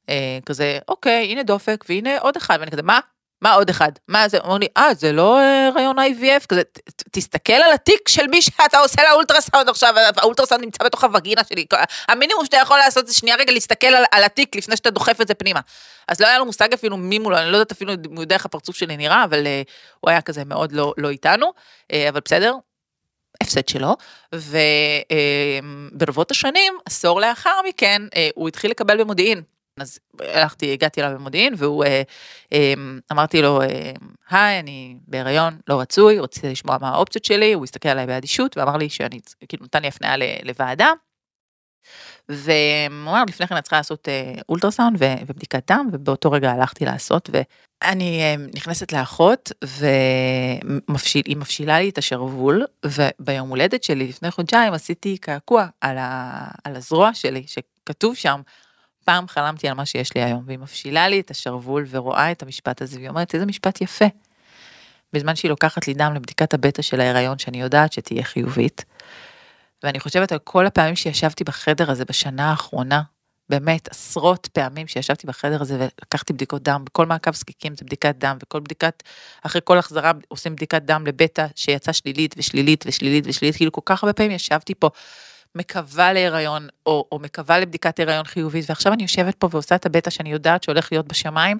אה, 0.09 0.39
כזה, 0.47 0.79
אוקיי, 0.89 1.27
הנה 1.33 1.43
דופק, 1.43 1.85
והנה 1.89 2.19
עוד 2.19 2.37
אחד, 2.37 2.57
ואני 2.61 2.71
כזה, 2.71 2.83
מה? 2.83 3.01
מה 3.43 3.53
עוד 3.53 3.71
אחד? 3.71 3.93
מה 4.09 4.29
זה? 4.29 4.39
אמרו 4.45 4.59
לי, 4.59 4.67
אה, 4.77 4.95
זה 4.95 5.13
לא 5.13 5.41
הריון 5.41 5.99
IVF? 5.99 6.47
כזה, 6.47 6.63
תסתכל 7.11 7.53
על 7.53 7.73
התיק 7.73 8.09
של 8.09 8.27
מי 8.27 8.43
שאתה 8.43 8.79
עושה 8.79 9.03
לאולטרסאונד 9.11 9.69
עכשיו, 9.69 9.95
האולטרסאונד 10.17 10.65
נמצא 10.65 10.85
בתוך 10.85 11.05
הווגינה 11.05 11.43
שלי. 11.45 11.67
המינימום 12.09 12.45
שאתה 12.45 12.57
יכול 12.57 12.79
לעשות 12.79 13.07
זה 13.07 13.15
שנייה 13.15 13.37
רגע 13.37 13.53
להסתכל 13.53 13.87
על, 13.87 14.05
על 14.13 14.25
התיק 14.25 14.57
לפני 14.57 14.77
שאתה 14.77 14.91
דוחף 14.91 15.21
את 15.21 15.29
זה 15.29 15.35
פנימה. 15.35 15.61
אז 16.09 16.21
לא 16.21 16.27
היה 16.27 16.39
לו 16.39 16.45
מושג 16.45 16.73
אפילו 16.73 16.97
מי 16.97 17.19
מולו, 17.19 17.39
אני 17.39 17.51
לא 17.51 17.57
יודעת 17.57 17.73
אפילו 17.73 17.93
אם 17.93 17.99
הוא 18.15 18.21
יודע 18.21 18.35
איך 18.35 18.45
הפרצוף 18.45 18.77
שלי 18.77 18.97
נראה, 18.97 19.25
אבל 19.25 19.45
uh, 19.45 19.49
הוא 20.01 20.11
היה 20.11 20.21
כזה 20.21 20.45
מאוד 20.45 20.73
לא, 20.73 20.95
לא 20.97 21.11
איתנו, 21.11 21.47
uh, 21.47 21.95
אבל 22.09 22.21
בסדר, 22.25 22.55
הפסד 23.43 23.69
שלו, 23.69 23.97
וברבות 25.93 26.31
uh, 26.31 26.35
השנים, 26.35 26.79
עשור 26.85 27.21
לאחר 27.21 27.61
מכן, 27.69 28.03
uh, 28.07 28.17
הוא 28.35 28.49
התחיל 28.49 28.71
לקבל 28.71 29.01
במודיעין. 29.01 29.56
אז 29.81 29.99
הלכתי, 30.21 30.73
הגעתי 30.73 31.01
אליו 31.01 31.19
במודיעין, 31.19 31.55
והוא, 31.57 31.85
אה, 31.85 32.03
אה, 32.53 32.75
אמרתי 33.13 33.43
לו, 33.43 33.63
אה, 33.63 33.93
היי, 34.31 34.61
אני 34.61 34.97
בהיריון, 35.09 35.59
לא 35.69 35.81
רצוי, 35.81 36.19
רציתי 36.19 36.49
לשמוע 36.49 36.77
מה 36.81 36.89
האופציות 36.89 37.25
שלי, 37.25 37.53
הוא 37.53 37.65
הסתכל 37.65 37.89
עליי 37.89 38.07
באדישות, 38.07 38.57
ואמר 38.57 38.77
לי 38.77 38.89
שאני, 38.89 39.21
כאילו, 39.49 39.65
נתן 39.65 39.83
לי 39.83 39.89
הפניה 39.89 40.17
לוועדה. 40.43 40.93
והוא 42.29 43.11
אמר, 43.11 43.25
לפני 43.29 43.47
כן 43.47 43.59
את 43.59 43.63
צריכה 43.63 43.77
לעשות 43.77 44.09
אולטרסאונד 44.49 44.99
ובדיקת 45.27 45.73
דם, 45.73 45.89
ובאותו 45.93 46.31
רגע 46.31 46.51
הלכתי 46.51 46.85
לעשות, 46.85 47.31
ואני 47.33 48.37
נכנסת 48.55 48.93
לאחות, 48.93 49.53
והיא 49.65 51.37
מפשילה 51.37 51.79
לי 51.79 51.89
את 51.89 51.99
השרוול, 51.99 52.65
וביום 52.85 53.49
הולדת 53.49 53.85
שלי 53.85 54.09
לפני 54.09 54.31
חודשיים 54.31 54.73
עשיתי 54.73 55.19
קעקוע 55.19 55.67
על, 55.81 55.97
על 56.65 56.77
הזרוע 56.77 57.15
שלי, 57.15 57.45
שכתוב 57.47 58.15
שם, 58.15 58.41
פעם 59.07 59.29
חלמתי 59.29 59.69
על 59.69 59.75
מה 59.75 59.87
שיש 59.87 60.15
לי 60.15 60.23
היום, 60.23 60.43
והיא 60.47 60.59
מפשילה 60.59 61.09
לי 61.09 61.21
את 61.21 61.31
השרוול 61.31 61.87
ורואה 61.91 62.33
את 62.33 62.43
המשפט 62.43 62.83
הזה, 62.83 62.97
והיא 62.97 63.09
אומרת, 63.09 63.35
איזה 63.35 63.47
משפט 63.47 63.81
יפה. 63.81 64.05
בזמן 65.13 65.37
שהיא 65.37 65.49
לוקחת 65.49 65.89
לי 65.89 65.95
דם 65.95 66.13
לבדיקת 66.15 66.55
הבטא 66.55 66.83
של 66.83 67.01
ההיריון, 67.01 67.39
שאני 67.39 67.61
יודעת 67.61 67.93
שתהיה 67.93 68.23
חיובית. 68.23 68.85
ואני 69.83 70.01
חושבת 70.01 70.33
על 70.33 70.39
כל 70.39 70.67
הפעמים 70.67 70.97
שישבתי 70.97 71.45
בחדר 71.45 71.91
הזה 71.91 72.05
בשנה 72.05 72.51
האחרונה, 72.51 73.03
באמת 73.49 73.89
עשרות 73.89 74.49
פעמים 74.53 74.87
שישבתי 74.87 75.27
בחדר 75.27 75.63
הזה 75.63 75.77
ולקחתי 75.79 76.33
בדיקות 76.33 76.63
דם, 76.63 76.83
בכל 76.85 77.07
מעקב 77.07 77.35
זקיקים 77.35 77.77
זה 77.77 77.85
בדיקת 77.85 78.15
דם, 78.19 78.37
וכל 78.43 78.61
בדיקת, 78.61 79.03
אחרי 79.43 79.61
כל 79.65 79.79
החזרה 79.79 80.13
עושים 80.29 80.57
בדיקת 80.57 80.83
דם 80.83 81.07
לבטא 81.07 81.47
שיצאה 81.55 81.95
שלילית 81.95 82.35
ושלילית 82.39 82.85
ושלילית 82.87 83.25
ושלילית, 83.27 83.57
כאילו 83.57 83.73
כל 83.73 83.81
כך 83.85 84.03
הרבה 84.03 84.13
פעמים 84.13 84.33
ישבתי 84.33 84.75
פה 84.75 84.91
מקווה 85.57 86.13
להיריון, 86.13 86.69
או, 86.87 87.09
או 87.13 87.19
מקווה 87.19 87.59
לבדיקת 87.59 88.01
הריון 88.01 88.25
חיובית, 88.25 88.65
ועכשיו 88.69 88.93
אני 88.93 89.03
יושבת 89.03 89.35
פה 89.35 89.49
ועושה 89.51 89.75
את 89.75 89.87
הבטא 89.87 90.11
שאני 90.11 90.33
יודעת 90.33 90.63
שהולך 90.63 90.93
להיות 90.93 91.09
בשמיים, 91.09 91.59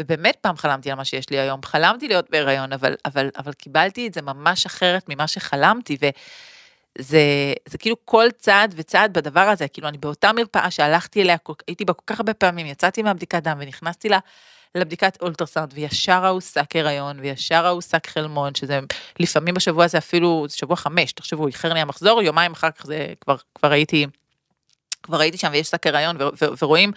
ובאמת 0.00 0.36
פעם 0.40 0.56
חלמתי 0.56 0.90
על 0.90 0.96
מה 0.96 1.04
שיש 1.04 1.30
לי 1.30 1.38
היום, 1.38 1.60
חלמתי 1.64 2.08
להיות 2.08 2.30
בהיריון, 2.30 2.72
אבל, 2.72 2.94
אבל, 3.04 3.30
אבל 3.38 3.52
קיבלתי 3.52 4.06
את 4.06 4.14
זה 4.14 4.22
ממש 4.22 4.66
אחרת 4.66 5.04
ממה 5.08 5.26
שחלמתי, 5.26 5.96
וזה 6.00 7.20
זה 7.68 7.78
כאילו 7.78 7.96
כל 8.04 8.26
צעד 8.38 8.74
וצעד 8.76 9.12
בדבר 9.12 9.40
הזה, 9.40 9.68
כאילו 9.68 9.88
אני 9.88 9.98
באותה 9.98 10.32
מרפאה 10.32 10.70
שהלכתי 10.70 11.22
אליה, 11.22 11.36
הייתי 11.66 11.84
בה 11.84 11.92
כל 11.92 12.04
כך 12.06 12.20
הרבה 12.20 12.34
פעמים, 12.34 12.66
יצאתי 12.66 13.02
מהבדיקת 13.02 13.42
דם 13.42 13.56
ונכנסתי 13.60 14.08
לה 14.08 14.18
לבדיקת 14.74 15.18
אולטרסאונד, 15.22 15.72
וישר 15.74 16.24
ההוא 16.24 16.40
שק 16.40 16.76
הריון, 16.76 17.20
וישר 17.20 17.66
ההוא 17.66 17.80
שק 17.80 18.06
חלמון, 18.06 18.54
שזה 18.54 18.80
לפעמים 19.20 19.54
בשבוע 19.54 19.84
הזה 19.84 19.98
אפילו, 19.98 20.46
זה 20.48 20.56
שבוע 20.56 20.76
חמש, 20.76 21.12
תחשבו, 21.12 21.46
איחר 21.46 21.72
לי 21.72 21.80
המחזור, 21.80 22.22
יומיים 22.22 22.52
אחר 22.52 22.70
כך 22.70 22.86
זה 22.86 23.12
כבר, 23.20 23.36
כבר 23.54 23.72
הייתי 23.72 24.06
כבר 25.02 25.20
הייתי 25.20 25.38
שם 25.38 25.48
ויש 25.52 25.66
שק 25.66 25.86
הריון 25.86 26.16
ורואים 26.60 26.92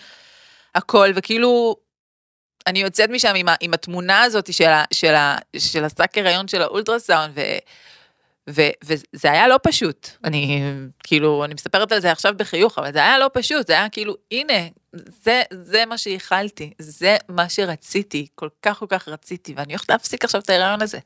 הכל, 0.76 1.10
וכאילו, 1.16 1.76
אני 2.68 2.80
יוצאת 2.80 3.10
משם 3.10 3.34
עם, 3.36 3.48
עם 3.62 3.74
התמונה 3.74 4.22
הזאת 4.22 4.54
של, 4.54 4.66
ה, 4.66 4.84
של, 4.94 5.16
ה, 5.16 5.36
של 5.58 5.84
השק 5.84 6.18
הריון 6.18 6.48
של 6.48 6.62
האולטרסאונד, 6.62 7.34
ו, 7.36 7.42
ו, 8.50 8.62
וזה 8.84 9.32
היה 9.32 9.48
לא 9.48 9.60
פשוט. 9.64 10.10
אני, 10.24 10.62
כאילו, 11.04 11.46
אני 11.46 11.54
מספרת 11.54 11.92
על 11.92 12.00
זה 12.00 12.12
עכשיו 12.12 12.34
בחיוך, 12.38 12.78
אבל 12.78 12.94
זה 12.94 13.00
היה 13.00 13.20
לא 13.20 13.30
פשוט, 13.34 13.68
זה 13.68 13.74
היה 13.74 13.90
כאילו, 13.90 14.16
הנה, 14.32 14.54
זה, 15.24 15.42
זה 15.64 15.86
מה 15.86 15.98
שייחלתי, 15.98 16.74
זה 16.80 17.18
מה 17.30 17.50
שרציתי, 17.50 18.28
כל 18.36 18.50
כך 18.62 18.78
כל 18.80 18.86
כך 18.90 19.08
רציתי, 19.08 19.54
ואני 19.58 19.74
הולכת 19.74 19.90
להפסיק 19.90 20.24
עכשיו 20.24 20.42
את 20.42 20.50
ההיריון 20.50 20.82
הזה. 20.82 21.00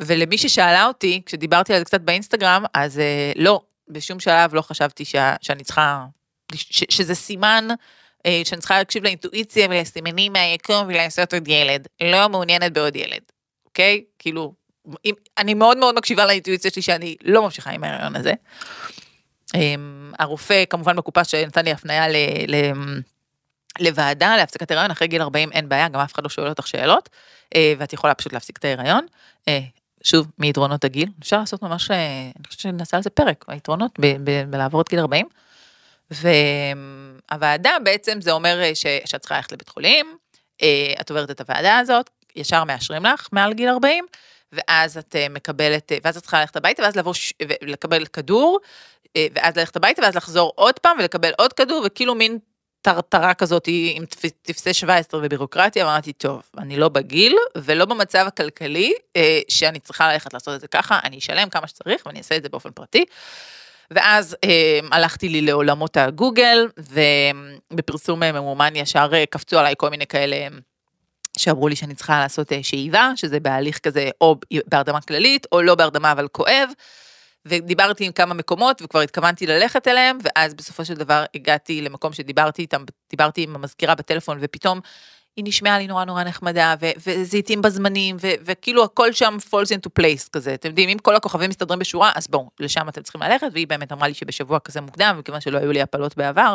ולמי 0.00 0.38
ששאלה 0.38 0.86
אותי, 0.86 1.22
כשדיברתי 1.26 1.72
על 1.72 1.78
זה 1.78 1.84
קצת 1.84 2.00
באינסטגרם, 2.00 2.64
אז 2.74 2.98
אה, 2.98 3.32
לא, 3.36 3.60
בשום 3.88 4.20
שלב 4.20 4.54
לא 4.54 4.62
חשבתי 4.62 5.04
ש, 5.04 5.14
שאני 5.40 5.64
צריכה, 5.64 6.04
ש, 6.54 6.84
שזה 6.88 7.14
סימן 7.14 7.68
אה, 8.26 8.42
שאני 8.44 8.60
צריכה 8.60 8.78
להקשיב 8.78 9.04
לאינטואיציה 9.04 9.66
ולסימנים 9.70 10.32
מהיקום 10.32 10.86
ולעשות 10.88 11.34
עוד 11.34 11.48
ילד. 11.48 11.88
לא 12.00 12.28
מעוניינת 12.28 12.72
בעוד 12.72 12.96
ילד, 12.96 13.22
אוקיי? 13.66 14.04
כאילו, 14.18 14.54
אם, 15.04 15.14
אני 15.38 15.54
מאוד 15.54 15.76
מאוד 15.76 15.94
מקשיבה 15.94 16.26
לאינטואיציה 16.26 16.70
שלי 16.70 16.82
שאני 16.82 17.16
לא 17.22 17.42
ממשיכה 17.42 17.70
עם 17.70 17.84
ההיריון 17.84 18.16
הזה. 18.16 18.32
אמ, 19.54 20.12
הרופא 20.18 20.64
כמובן 20.70 20.96
בקופה 20.96 21.24
שנתן 21.24 21.64
לי 21.64 21.72
הפנייה 21.72 22.08
ל... 22.08 22.16
ל 22.48 22.72
לוועדה 23.80 24.36
להפסקת 24.36 24.70
הריון 24.70 24.90
אחרי 24.90 25.08
גיל 25.08 25.22
40 25.22 25.52
אין 25.52 25.68
בעיה 25.68 25.88
גם 25.88 26.00
אף 26.00 26.14
אחד 26.14 26.22
לא 26.22 26.28
שואל 26.28 26.48
אותך 26.48 26.66
שאלות 26.66 27.08
אה, 27.54 27.74
ואת 27.78 27.92
יכולה 27.92 28.14
פשוט 28.14 28.32
להפסיק 28.32 28.58
את 28.58 28.64
ההיריון. 28.64 29.06
אה, 29.48 29.60
שוב 30.02 30.26
מיתרונות 30.38 30.84
הגיל 30.84 31.08
אפשר 31.20 31.38
לעשות 31.38 31.62
ממש 31.62 31.90
אני 31.90 32.46
חושבת 32.46 32.60
שנעשה 32.60 32.96
על 32.96 33.02
זה 33.02 33.10
פרק 33.10 33.44
היתרונות 33.48 33.98
בלעבור 34.50 34.80
את 34.80 34.88
גיל 34.88 34.98
40. 34.98 35.26
והוועדה 36.10 37.70
בעצם 37.84 38.20
זה 38.20 38.32
אומר 38.32 38.74
ש, 38.74 38.86
שאת 39.04 39.20
צריכה 39.20 39.36
ללכת 39.36 39.52
לבית 39.52 39.68
חולים, 39.68 40.16
אה, 40.62 40.94
את 41.00 41.10
עוברת 41.10 41.30
את 41.30 41.40
הוועדה 41.40 41.78
הזאת, 41.78 42.10
ישר 42.36 42.64
מאשרים 42.64 43.04
לך 43.04 43.28
מעל 43.32 43.52
גיל 43.52 43.68
40, 43.68 44.04
ואז 44.52 44.98
את 44.98 45.16
אה, 45.16 45.28
מקבלת, 45.28 45.92
אה, 45.92 45.98
ואז 46.04 46.16
את 46.16 46.22
צריכה 46.22 46.40
ללכת 46.40 46.56
הביתה, 46.56 46.82
ואז 46.82 46.96
לבוא, 46.96 47.14
ולקבל 47.62 48.06
כדור, 48.06 48.58
ואז 49.18 49.56
ללכת 49.56 49.76
הביתה, 49.76 50.02
ואז 50.02 50.16
לחזור 50.16 50.52
עוד 50.54 50.78
פעם 50.78 50.96
ולקבל 50.98 51.32
עוד 51.38 51.52
כדור, 51.52 51.82
וכאילו 51.86 52.14
מין 52.14 52.38
טרטרה 52.82 53.34
כזאת 53.34 53.68
עם 53.68 54.04
טפסי 54.42 54.74
17 54.74 55.20
ובירוקרטיה, 55.24 55.86
ואמרתי, 55.86 56.12
טוב, 56.12 56.42
אני 56.58 56.76
לא 56.76 56.88
בגיל 56.88 57.36
ולא 57.56 57.84
במצב 57.84 58.24
הכלכלי 58.26 58.92
שאני 59.48 59.78
צריכה 59.78 60.12
ללכת 60.12 60.34
לעשות 60.34 60.54
את 60.54 60.60
זה 60.60 60.68
ככה, 60.68 60.98
אני 61.04 61.18
אשלם 61.18 61.48
כמה 61.48 61.66
שצריך 61.66 62.06
ואני 62.06 62.18
אעשה 62.18 62.36
את 62.36 62.42
זה 62.42 62.48
באופן 62.48 62.70
פרטי. 62.70 63.04
ואז 63.90 64.36
אה, 64.44 64.80
הלכתי 64.92 65.28
לי 65.28 65.40
לעולמות 65.40 65.96
הגוגל, 65.96 66.68
ובפרסום 66.78 68.22
אה, 68.22 68.32
ממומן 68.32 68.76
ישר 68.76 69.10
אה, 69.12 69.24
קפצו 69.30 69.58
עליי 69.58 69.74
כל 69.78 69.88
מיני 69.88 70.06
כאלה 70.06 70.36
שאמרו 71.38 71.68
לי 71.68 71.76
שאני 71.76 71.94
צריכה 71.94 72.20
לעשות 72.20 72.52
אה, 72.52 72.62
שאיבה, 72.62 73.12
שזה 73.16 73.40
בהליך 73.40 73.78
כזה 73.78 74.10
או 74.20 74.36
בהרדמה 74.66 75.00
כללית, 75.00 75.46
או 75.52 75.62
לא 75.62 75.74
בהרדמה 75.74 76.12
אבל 76.12 76.28
כואב. 76.28 76.70
ודיברתי 77.46 78.04
עם 78.06 78.12
כמה 78.12 78.34
מקומות 78.34 78.82
וכבר 78.82 79.00
התכוונתי 79.00 79.46
ללכת 79.46 79.88
אליהם, 79.88 80.18
ואז 80.22 80.54
בסופו 80.54 80.84
של 80.84 80.94
דבר 80.94 81.24
הגעתי 81.34 81.82
למקום 81.82 82.12
שדיברתי 82.12 82.62
איתם, 82.62 82.84
דיברתי 83.10 83.42
עם 83.42 83.54
המזכירה 83.54 83.94
בטלפון, 83.94 84.38
ופתאום 84.40 84.80
היא 85.36 85.44
נשמעה 85.48 85.78
לי 85.78 85.86
נורא 85.86 86.04
נורא 86.04 86.24
נחמדה, 86.24 86.74
וזה 87.06 87.36
התאים 87.38 87.62
בזמנים, 87.62 88.16
וכאילו 88.20 88.84
הכל 88.84 89.12
שם 89.12 89.36
falls 89.50 89.68
into 89.68 90.02
place 90.02 90.28
כזה, 90.32 90.54
אתם 90.54 90.68
יודעים, 90.68 90.88
אם 90.88 90.98
כל 90.98 91.16
הכוכבים 91.16 91.50
מסתדרים 91.50 91.78
בשורה, 91.78 92.12
אז 92.14 92.26
בואו, 92.28 92.50
לשם 92.60 92.88
אתם 92.88 93.02
צריכים 93.02 93.22
ללכת, 93.22 93.46
והיא 93.52 93.66
באמת 93.66 93.92
אמרה 93.92 94.08
לי 94.08 94.14
שבשבוע 94.14 94.58
כזה 94.58 94.80
מוקדם, 94.80 95.16
מכיוון 95.18 95.40
שלא 95.40 95.58
היו 95.58 95.72
לי 95.72 95.82
הפלות 95.82 96.16
בעבר, 96.16 96.54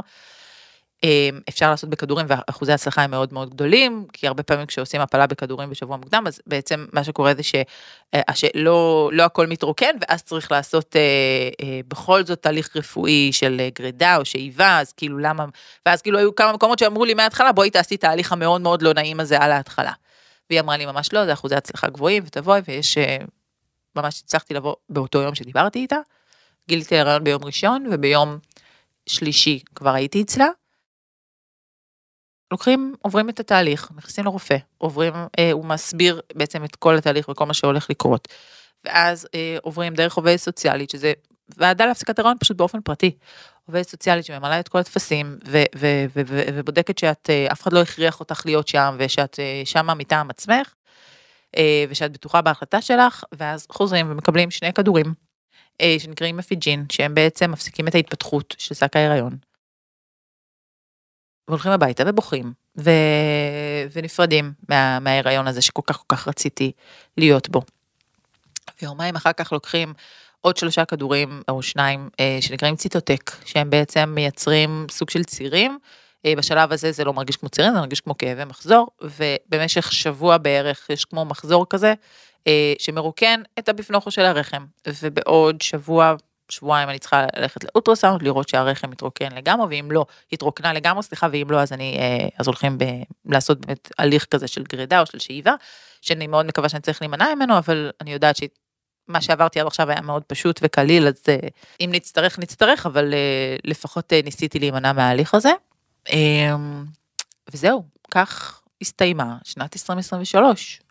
אפשר 1.50 1.70
לעשות 1.70 1.90
בכדורים 1.90 2.26
ואחוזי 2.30 2.74
הצלחה 2.74 3.02
הם 3.02 3.12
מאוד 3.12 3.34
מאוד 3.34 3.50
גדולים, 3.50 4.06
כי 4.14 4.28
הרבה 4.28 4.44
פעמים 4.44 4.66
כשעושים 4.66 5.02
הפלה 5.02 5.28
בכדורים 5.28 5.70
בשבוע 5.70 5.98
מוקדם, 5.98 6.24
אז 6.28 6.42
בעצם 6.48 6.86
מה 6.94 7.04
שקורה 7.04 7.34
זה 7.36 7.44
שלא 7.44 9.10
אה, 9.12 9.18
לא 9.18 9.24
הכל 9.24 9.48
מתרוקן, 9.48 9.96
ואז 10.02 10.24
צריך 10.24 10.52
לעשות 10.52 10.96
אה, 10.96 11.02
אה, 11.62 11.80
בכל 11.88 12.26
זאת 12.26 12.42
תהליך 12.42 12.78
רפואי 12.78 13.30
של 13.34 13.62
גרידה 13.76 14.18
או 14.18 14.26
שאיבה, 14.26 14.80
אז 14.80 14.94
כאילו 14.94 15.18
למה, 15.18 15.46
ואז 15.86 16.02
כאילו 16.02 16.20
היו 16.20 16.36
כמה 16.36 16.54
מקומות 16.54 16.80
שאמרו 16.80 17.06
לי 17.06 17.14
מההתחלה, 17.14 17.52
בואי 17.52 17.70
תעשי 17.70 17.98
תהליך 17.98 18.32
המאוד 18.32 18.62
מאוד 18.62 18.82
לא 18.82 18.94
נעים 18.94 19.20
הזה 19.20 19.38
על 19.40 19.52
ההתחלה. 19.52 19.92
והיא 20.50 20.60
אמרה 20.60 20.78
לי 20.78 20.86
ממש 20.86 21.14
לא, 21.14 21.26
זה 21.26 21.34
אחוזי 21.34 21.56
הצלחה 21.56 21.90
גבוהים 21.90 22.24
ותבואי, 22.26 22.62
ויש, 22.68 22.98
ממש 23.96 24.22
הצלחתי 24.26 24.54
לבוא 24.54 24.76
באותו 24.90 25.22
יום 25.22 25.36
שדיברתי 25.36 25.80
איתה, 25.80 25.98
גיליתי 26.68 26.98
הריון 26.98 27.24
ביום 27.24 27.44
ראשון, 27.44 27.86
וביום 27.92 28.38
שלישי 29.08 29.60
כבר 29.76 29.94
הייתי 29.94 30.22
אצלה. 30.22 30.48
לוקחים, 32.52 32.96
עוברים 33.02 33.30
את 33.30 33.40
התהליך, 33.40 33.90
נכנסים 33.96 34.26
לרופא, 34.26 34.58
עוברים, 34.78 35.14
אה, 35.40 35.52
הוא 35.52 35.66
מסביר 35.66 36.22
בעצם 36.36 36.64
את 36.64 36.76
כל 36.76 36.96
התהליך 36.96 37.30
וכל 37.30 37.46
מה 37.46 37.54
שהולך 37.54 37.90
לקרות. 37.90 38.28
ואז 38.86 39.28
אה, 39.36 39.58
עוברים 39.62 39.94
דרך 39.94 40.16
עובדת 40.16 40.40
סוציאלית, 40.40 40.90
שזה 40.90 41.14
ועדה 41.58 41.86
להפסקת 41.86 42.20
הריון 42.20 42.38
פשוט 42.40 42.58
באופן 42.58 42.82
פרטי. 42.82 43.12
עובדת 43.66 43.90
סוציאלית 43.90 44.26
שממלאה 44.26 44.60
את 44.60 44.68
כל 44.68 44.78
הטפסים 44.78 45.38
ובודקת 46.56 46.98
שאת, 46.98 47.30
אה, 47.30 47.48
אף 47.52 47.62
אחד 47.62 47.74
לא 47.74 47.82
הכריח 47.82 48.20
אותך 48.20 48.42
להיות 48.46 48.68
שם 48.68 48.96
ושאת 49.00 49.40
אה, 49.40 49.62
שמה 49.66 49.94
מטעם 49.94 50.30
עצמך, 50.30 50.74
אה, 51.58 51.86
ושאת 51.90 52.12
בטוחה 52.12 52.42
בהחלטה 52.42 52.82
שלך, 52.82 53.24
ואז 53.32 53.68
חוזרים 53.72 54.12
ומקבלים 54.12 54.52
שני 54.52 54.74
כדורים 54.74 55.14
שנקראים 56.00 56.38
מפיג'ין, 56.38 56.86
שהם 56.92 57.16
בעצם 57.16 57.52
מפסיקים 57.52 57.88
את 57.88 57.96
ההתפתחות 57.96 58.56
של 58.58 58.76
שק 58.76 58.96
ההיריון. 58.96 59.38
והולכים 61.48 61.72
הביתה 61.72 62.04
ובוכים 62.08 62.54
ו... 62.78 62.90
ונפרדים 63.92 64.54
מה... 64.70 65.00
מההיריון 65.00 65.48
הזה 65.48 65.62
שכל 65.62 65.82
כך 65.88 65.98
כל 65.98 66.16
כך 66.16 66.28
רציתי 66.28 66.72
להיות 67.18 67.50
בו. 67.50 67.62
ויומיים 68.82 69.16
אחר 69.16 69.34
כך 69.34 69.52
לוקחים 69.52 69.94
עוד 70.42 70.58
שלושה 70.58 70.86
כדורים 70.86 71.42
או 71.50 71.62
שניים 71.62 72.10
אה, 72.20 72.38
שנקראים 72.42 72.76
ציטוטק 72.76 73.32
שהם 73.46 73.70
בעצם 73.70 74.12
מייצרים 74.16 74.88
סוג 74.92 75.10
של 75.10 75.24
צירים. 75.24 75.78
אה, 76.26 76.34
בשלב 76.38 76.72
הזה 76.72 76.92
זה 76.92 77.04
לא 77.04 77.14
מרגיש 77.14 77.38
כמו 77.38 77.50
צירים 77.50 77.74
זה 77.74 77.80
מרגיש 77.80 78.02
כמו 78.02 78.18
כאבי 78.18 78.46
מחזור 78.46 78.88
ובמשך 79.02 79.92
שבוע 79.92 80.38
בערך 80.38 80.90
יש 80.90 81.06
כמו 81.06 81.26
מחזור 81.26 81.66
כזה 81.70 81.94
אה, 82.48 82.74
שמרוקן 82.80 83.42
את 83.60 83.70
הבפנוכו 83.70 84.12
של 84.12 84.22
הרחם 84.22 84.66
ובעוד 85.02 85.62
שבוע 85.62 86.16
שבועיים 86.50 86.90
אני 86.90 87.00
צריכה 87.00 87.26
ללכת 87.36 87.64
לאולטרסאונד, 87.64 88.22
לראות 88.22 88.50
שהרחם 88.50 88.90
מתרוקן 88.90 89.32
לגמרי, 89.36 89.68
ואם 89.70 89.92
לא, 89.92 90.06
התרוקנה 90.32 90.74
לגמרי, 90.74 91.04
סליחה, 91.04 91.28
ואם 91.32 91.48
לא, 91.50 91.62
אז 91.62 91.74
אני, 91.74 91.98
אה, 92.00 92.28
אז 92.40 92.48
הולכים 92.48 92.78
ב, 92.78 92.84
לעשות 93.26 93.66
באמת 93.66 93.92
הליך 93.98 94.26
כזה 94.26 94.48
של 94.48 94.64
גרידה 94.64 95.00
או 95.00 95.06
של 95.06 95.20
שאיבה, 95.20 95.56
שאני 96.02 96.28
מאוד 96.28 96.46
מקווה 96.46 96.70
שאני 96.70 96.82
צריך 96.82 97.02
להימנע 97.02 97.36
ממנו, 97.36 97.58
אבל 97.58 97.92
אני 98.02 98.14
יודעת 98.14 98.36
שמה 98.36 99.22
שעברתי 99.22 99.60
עד 99.60 99.68
עכשיו 99.68 99.90
היה 99.90 100.02
מאוד 100.02 100.24
פשוט 100.24 100.60
וקליל, 100.64 101.08
אז 101.08 101.24
אה, 101.30 101.38
אם 101.80 101.90
נצטרך, 101.94 102.40
נצטרך, 102.40 102.86
אבל 102.86 103.14
אה, 103.14 103.56
לפחות 103.64 104.14
ניסיתי 104.14 104.60
להימנע 104.60 104.94
מההליך 104.94 105.34
הזה. 105.34 105.52
אמ, 106.10 106.86
וזהו, 107.54 107.86
כך 108.12 108.62
הסתיימה 108.82 109.38
שנת 109.44 109.76
2023. 109.76 110.82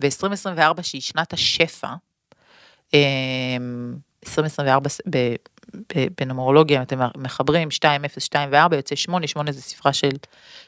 ו-2024 0.00 0.82
שהיא 0.82 1.00
שנת 1.00 1.32
השפע, 1.32 1.88
2024 2.94 4.90
אמ, 5.06 5.14
בנומרולוגיה 6.20 6.82
אתם 6.82 6.98
מחברים 7.16 7.70
2, 7.70 8.04
0, 8.04 8.24
2 8.24 8.48
ו-4 8.52 8.74
יוצא 8.76 8.94
8, 8.94 9.26
8 9.26 9.52
זה 9.52 9.62
ספרה 9.62 9.92
של, 9.92 10.10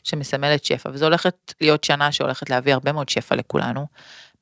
שמסמלת 0.04 0.64
שפע 0.64 0.90
וזו 0.92 1.04
הולכת 1.04 1.54
להיות 1.60 1.84
שנה 1.84 2.12
שהולכת 2.12 2.50
להביא 2.50 2.74
הרבה 2.74 2.92
מאוד 2.92 3.08
שפע 3.08 3.36
לכולנו 3.36 3.86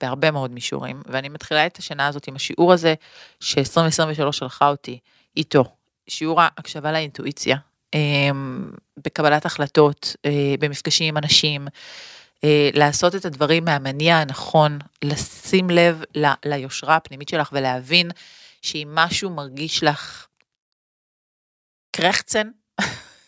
בהרבה 0.00 0.30
מאוד 0.30 0.50
מישורים 0.50 1.02
ואני 1.06 1.28
מתחילה 1.28 1.66
את 1.66 1.76
השנה 1.76 2.06
הזאת 2.06 2.26
עם 2.28 2.36
השיעור 2.36 2.72
הזה 2.72 2.94
ש-2023 3.40 4.32
שלחה 4.32 4.68
אותי 4.68 4.98
איתו, 5.36 5.64
שיעור 6.08 6.40
ההקשבה 6.40 6.92
לאינטואיציה, 6.92 7.56
אמ, 7.94 8.70
בקבלת 9.04 9.46
החלטות, 9.46 10.16
אה, 10.24 10.54
במפגשים 10.60 11.08
עם 11.08 11.16
אנשים, 11.16 11.68
לעשות 12.74 13.14
את 13.14 13.24
הדברים 13.24 13.64
מהמניע 13.64 14.16
הנכון, 14.16 14.78
לשים 15.02 15.70
לב 15.70 16.02
ל, 16.16 16.26
ליושרה 16.44 16.96
הפנימית 16.96 17.28
שלך 17.28 17.48
ולהבין 17.52 18.10
שאם 18.62 18.88
משהו 18.94 19.30
מרגיש 19.30 19.82
לך 19.82 20.26
קרחצן, 21.92 22.50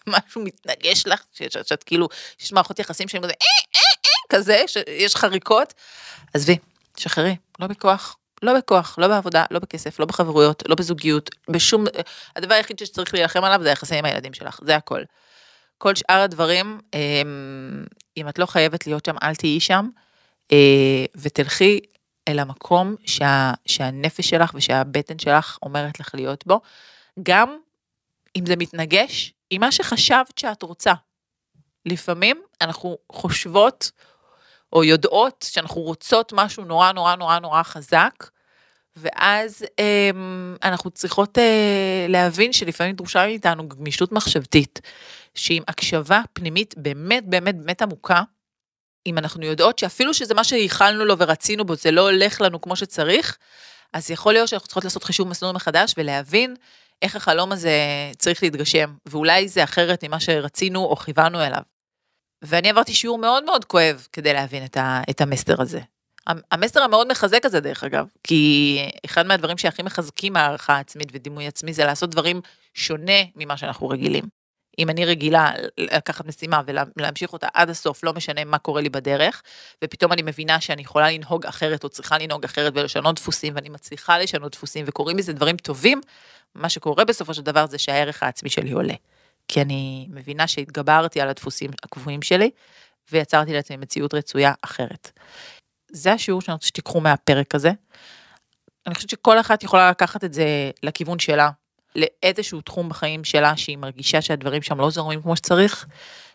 משהו 0.07 0.45
מתנגש 0.45 1.07
לך, 1.07 1.23
שאת, 1.33 1.67
שאת 1.67 1.83
כאילו, 1.83 2.09
שיש 2.39 2.53
מערכות 2.53 2.79
יחסים 2.79 3.09
שהן 3.09 3.23
כזה, 3.23 3.33
אה, 3.33 3.47
אה, 3.77 3.81
אה, 4.07 4.37
כזה, 4.39 4.65
שיש 4.67 5.17
חריקות, 5.17 5.75
עזבי, 6.35 6.59
שחררי, 6.97 7.37
לא 7.61 7.67
בכוח, 7.67 8.17
לא 8.43 8.59
בכוח, 8.59 8.99
לא 8.99 9.09
בעבודה, 9.09 9.45
לא 9.51 9.59
בכסף, 9.59 10.01
לא 10.01 10.07
בחברויות, 10.07 10.63
לא 10.69 10.75
בזוגיות, 10.75 11.31
בשום, 11.49 11.85
הדבר 12.37 12.55
היחיד 12.55 12.79
שצריך 12.79 13.15
להילחם 13.15 13.45
עליו 13.45 13.63
זה 13.63 13.69
היחסים 13.69 13.99
עם 13.99 14.05
הילדים 14.05 14.35
שלך, 14.35 14.59
זה 14.65 14.77
הכל. 14.77 15.03
כל 15.83 15.95
שאר 15.95 16.21
הדברים, 16.21 16.81
אמ, 16.95 17.85
אם 18.17 18.29
את 18.29 18.39
לא 18.39 18.47
חייבת 18.47 18.87
להיות 18.87 19.05
שם, 19.05 19.17
אל 19.23 19.35
תהיי 19.35 19.61
שם, 19.61 19.89
אה, 20.53 21.05
ותלכי 21.15 21.81
אל 22.29 22.39
המקום 22.39 22.95
שה, 23.07 23.53
שהנפש 23.67 24.29
שלך 24.31 24.51
ושהבטן 24.55 25.19
שלך 25.19 25.59
אומרת 25.63 26.01
לך 26.01 26.15
להיות 26.15 26.47
בו, 26.47 26.61
גם 27.23 27.57
אם 28.37 28.47
זה 28.47 28.57
מתנגש 28.57 29.33
עם 29.51 29.61
מה 29.61 29.73
שחשבת 29.73 30.39
שאת 30.39 30.63
רוצה. 30.63 30.93
לפעמים 31.87 32.43
אנחנו 32.61 32.99
חושבות 33.13 33.91
או 34.73 34.85
יודעות 34.85 35.47
שאנחנו 35.49 35.81
רוצות 35.81 36.33
משהו 36.37 36.65
נורא 36.65 36.93
נורא 36.93 37.17
נורא 37.17 37.39
נורא 37.39 37.63
חזק, 37.63 38.31
ואז 38.97 39.65
אמ, 39.79 40.57
אנחנו 40.63 40.91
צריכות 40.91 41.39
אה, 41.39 42.07
להבין 42.09 42.53
שלפעמים 42.53 42.97
דרושה 42.97 43.27
מאיתנו 43.27 43.69
גמישות 43.69 44.13
מחשבתית, 44.13 44.81
שעם 45.35 45.63
הקשבה 45.69 46.23
פנימית 46.33 46.75
באמת 46.79 47.27
באמת 47.27 47.57
באמת 47.57 47.83
עמוקה, 47.83 48.23
אם 49.07 49.19
אנחנו 49.19 49.45
יודעות 49.47 49.79
שאפילו 49.79 50.15
שזה 50.15 50.35
מה 50.35 50.45
שייחלנו 50.45 51.05
לו 51.05 51.19
ורצינו 51.19 51.65
בו, 51.65 51.75
זה 51.75 51.91
לא 51.91 52.11
הולך 52.11 52.41
לנו 52.41 52.61
כמו 52.61 52.77
שצריך, 52.77 53.39
אז 53.93 54.11
יכול 54.11 54.33
להיות 54.33 54.49
שאנחנו 54.49 54.67
צריכות 54.67 54.85
לעשות 54.85 55.05
חישוב 55.05 55.29
מסלול 55.29 55.53
מחדש 55.55 55.95
ולהבין 55.97 56.55
איך 57.03 57.17
החלום 57.17 57.53
הזה 57.53 57.77
צריך 58.19 58.43
להתגשם, 58.43 58.95
ואולי 59.07 59.49
זה 59.49 59.65
אחרת 59.65 60.05
ממה 60.05 60.21
שרצינו 60.21 60.85
או 60.85 60.97
כיוונו 60.97 61.41
אליו. 61.41 61.63
ואני 62.43 62.71
עברתי 62.71 62.95
שיעור 62.95 63.19
מאוד 63.19 63.45
מאוד 63.45 63.65
כואב 63.65 64.07
כדי 64.13 64.33
להבין 64.33 64.65
את, 64.65 64.77
ה, 64.77 65.03
את 65.11 65.21
המסר 65.21 65.63
הזה. 65.63 65.81
המסר 66.27 66.83
המאוד 66.83 67.09
מחזק 67.11 67.47
הזה 67.47 67.61
דרך 67.61 67.85
אגב, 67.85 68.07
כי 68.25 68.79
אחד 69.05 69.27
מהדברים 69.27 69.59
שהכי 69.59 69.83
מחזקים 69.83 70.37
הערכה 70.37 70.79
עצמית 70.79 71.09
ודימוי 71.13 71.47
עצמי 71.47 71.73
זה 71.73 71.85
לעשות 71.85 72.11
דברים 72.11 72.41
שונה 72.75 73.23
ממה 73.37 73.57
שאנחנו 73.57 73.89
רגילים. 73.89 74.25
אם 74.79 74.91
אני 74.91 75.05
רגילה 75.05 75.51
לקחת 75.79 76.27
משימה 76.27 76.61
ולהמשיך 76.97 77.33
אותה 77.33 77.49
עד 77.55 77.71
הסוף, 77.71 78.05
לא 78.05 78.13
משנה 78.13 78.45
מה 78.45 78.59
קורה 78.59 78.81
לי 78.81 78.89
בדרך, 78.89 79.43
ופתאום 79.85 80.13
אני 80.13 80.23
מבינה 80.23 80.61
שאני 80.61 80.83
יכולה 80.83 81.11
לנהוג 81.11 81.47
אחרת 81.47 81.85
או 81.85 81.89
צריכה 81.89 82.19
לנהוג 82.19 82.45
אחרת 82.45 82.73
ולשנות 82.77 83.15
דפוסים, 83.15 83.55
ואני 83.57 83.69
מצליחה 83.69 84.19
לשנות 84.19 84.53
דפוסים 84.53 84.85
וקורים 84.89 85.17
מזה 85.17 85.33
דברים 85.33 85.57
טובים, 85.57 86.01
מה 86.55 86.69
שקורה 86.69 87.05
בסופו 87.05 87.35
של 87.35 87.43
דבר 87.43 87.67
זה 87.67 87.79
שהערך 87.79 88.23
העצמי 88.23 88.51
שלי 88.51 88.73
עולה. 88.73 88.95
כי 89.49 89.63
אני 89.63 90.07
מבינה 90.11 90.47
שהתגברתי 90.47 91.21
על 91.21 91.29
הדפוסים 91.29 91.71
הקבועים 91.83 92.23
שלי, 92.23 92.51
ויצרתי 93.13 93.53
לעצמי 93.53 93.77
מציאות 93.77 94.15
רצויה 94.15 94.53
אחרת. 94.63 95.11
זה 95.93 96.13
השיעור 96.13 96.41
שאני 96.41 96.53
רוצה 96.53 96.67
שתיקחו 96.67 97.01
מהפרק 97.01 97.55
הזה. 97.55 97.71
אני 98.87 98.95
חושבת 98.95 99.11
שכל 99.11 99.41
אחת 99.41 99.63
יכולה 99.63 99.91
לקחת 99.91 100.25
את 100.25 100.35
זה 100.35 100.71
לכיוון 100.83 101.19
שלה, 101.19 101.51
לאיזשהו 101.97 102.61
תחום 102.61 102.89
בחיים 102.89 103.25
שלה 103.25 103.57
שהיא 103.57 103.79
מרגישה 103.79 104.23
שהדברים 104.23 104.63
שם 104.63 104.81
לא 104.81 104.91
זורמים 104.91 105.23
כמו 105.23 105.37
שצריך, 105.37 105.87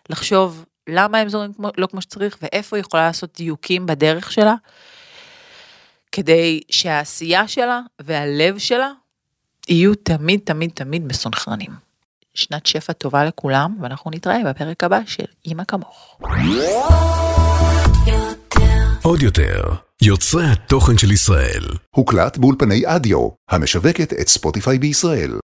לחשוב 0.09 0.65
למה 0.87 1.17
הם 1.17 1.29
זורמים 1.29 1.53
כמו, 1.53 1.69
לא 1.77 1.87
כמו 1.87 2.01
שצריך 2.01 2.37
ואיפה 2.41 2.75
היא 2.75 2.81
יכולה 2.81 3.07
לעשות 3.07 3.29
דיוקים 3.37 3.85
בדרך 3.85 4.31
שלה, 4.31 4.55
כדי 6.11 6.61
שהעשייה 6.69 7.47
שלה 7.47 7.81
והלב 8.01 8.57
שלה 8.57 8.91
יהיו 9.69 9.95
תמיד 9.95 10.39
תמיד 10.43 10.71
תמיד 10.73 11.05
מסונכרנים. 11.05 11.71
שנת 12.33 12.65
שפע 12.65 12.93
טובה 12.93 13.25
לכולם 13.25 13.77
ואנחנו 13.81 14.11
נתראה 14.11 14.37
בפרק 14.49 14.83
הבא 14.83 14.99
של 15.05 15.25
אמא 15.47 15.63
כמוך. 15.63 16.19
עוד 19.03 19.21
יותר, 19.21 19.63
יוצרי 20.01 20.45
התוכן 20.45 20.97
של 20.97 21.11
ישראל. 21.11 21.63
הוקלט 21.95 22.37
באולפני 22.37 22.83
אדיו, 22.85 23.29
המשווקת 23.49 24.13
את 24.13 24.27
ספוטיפיי 24.27 24.79
בישראל. 24.79 25.39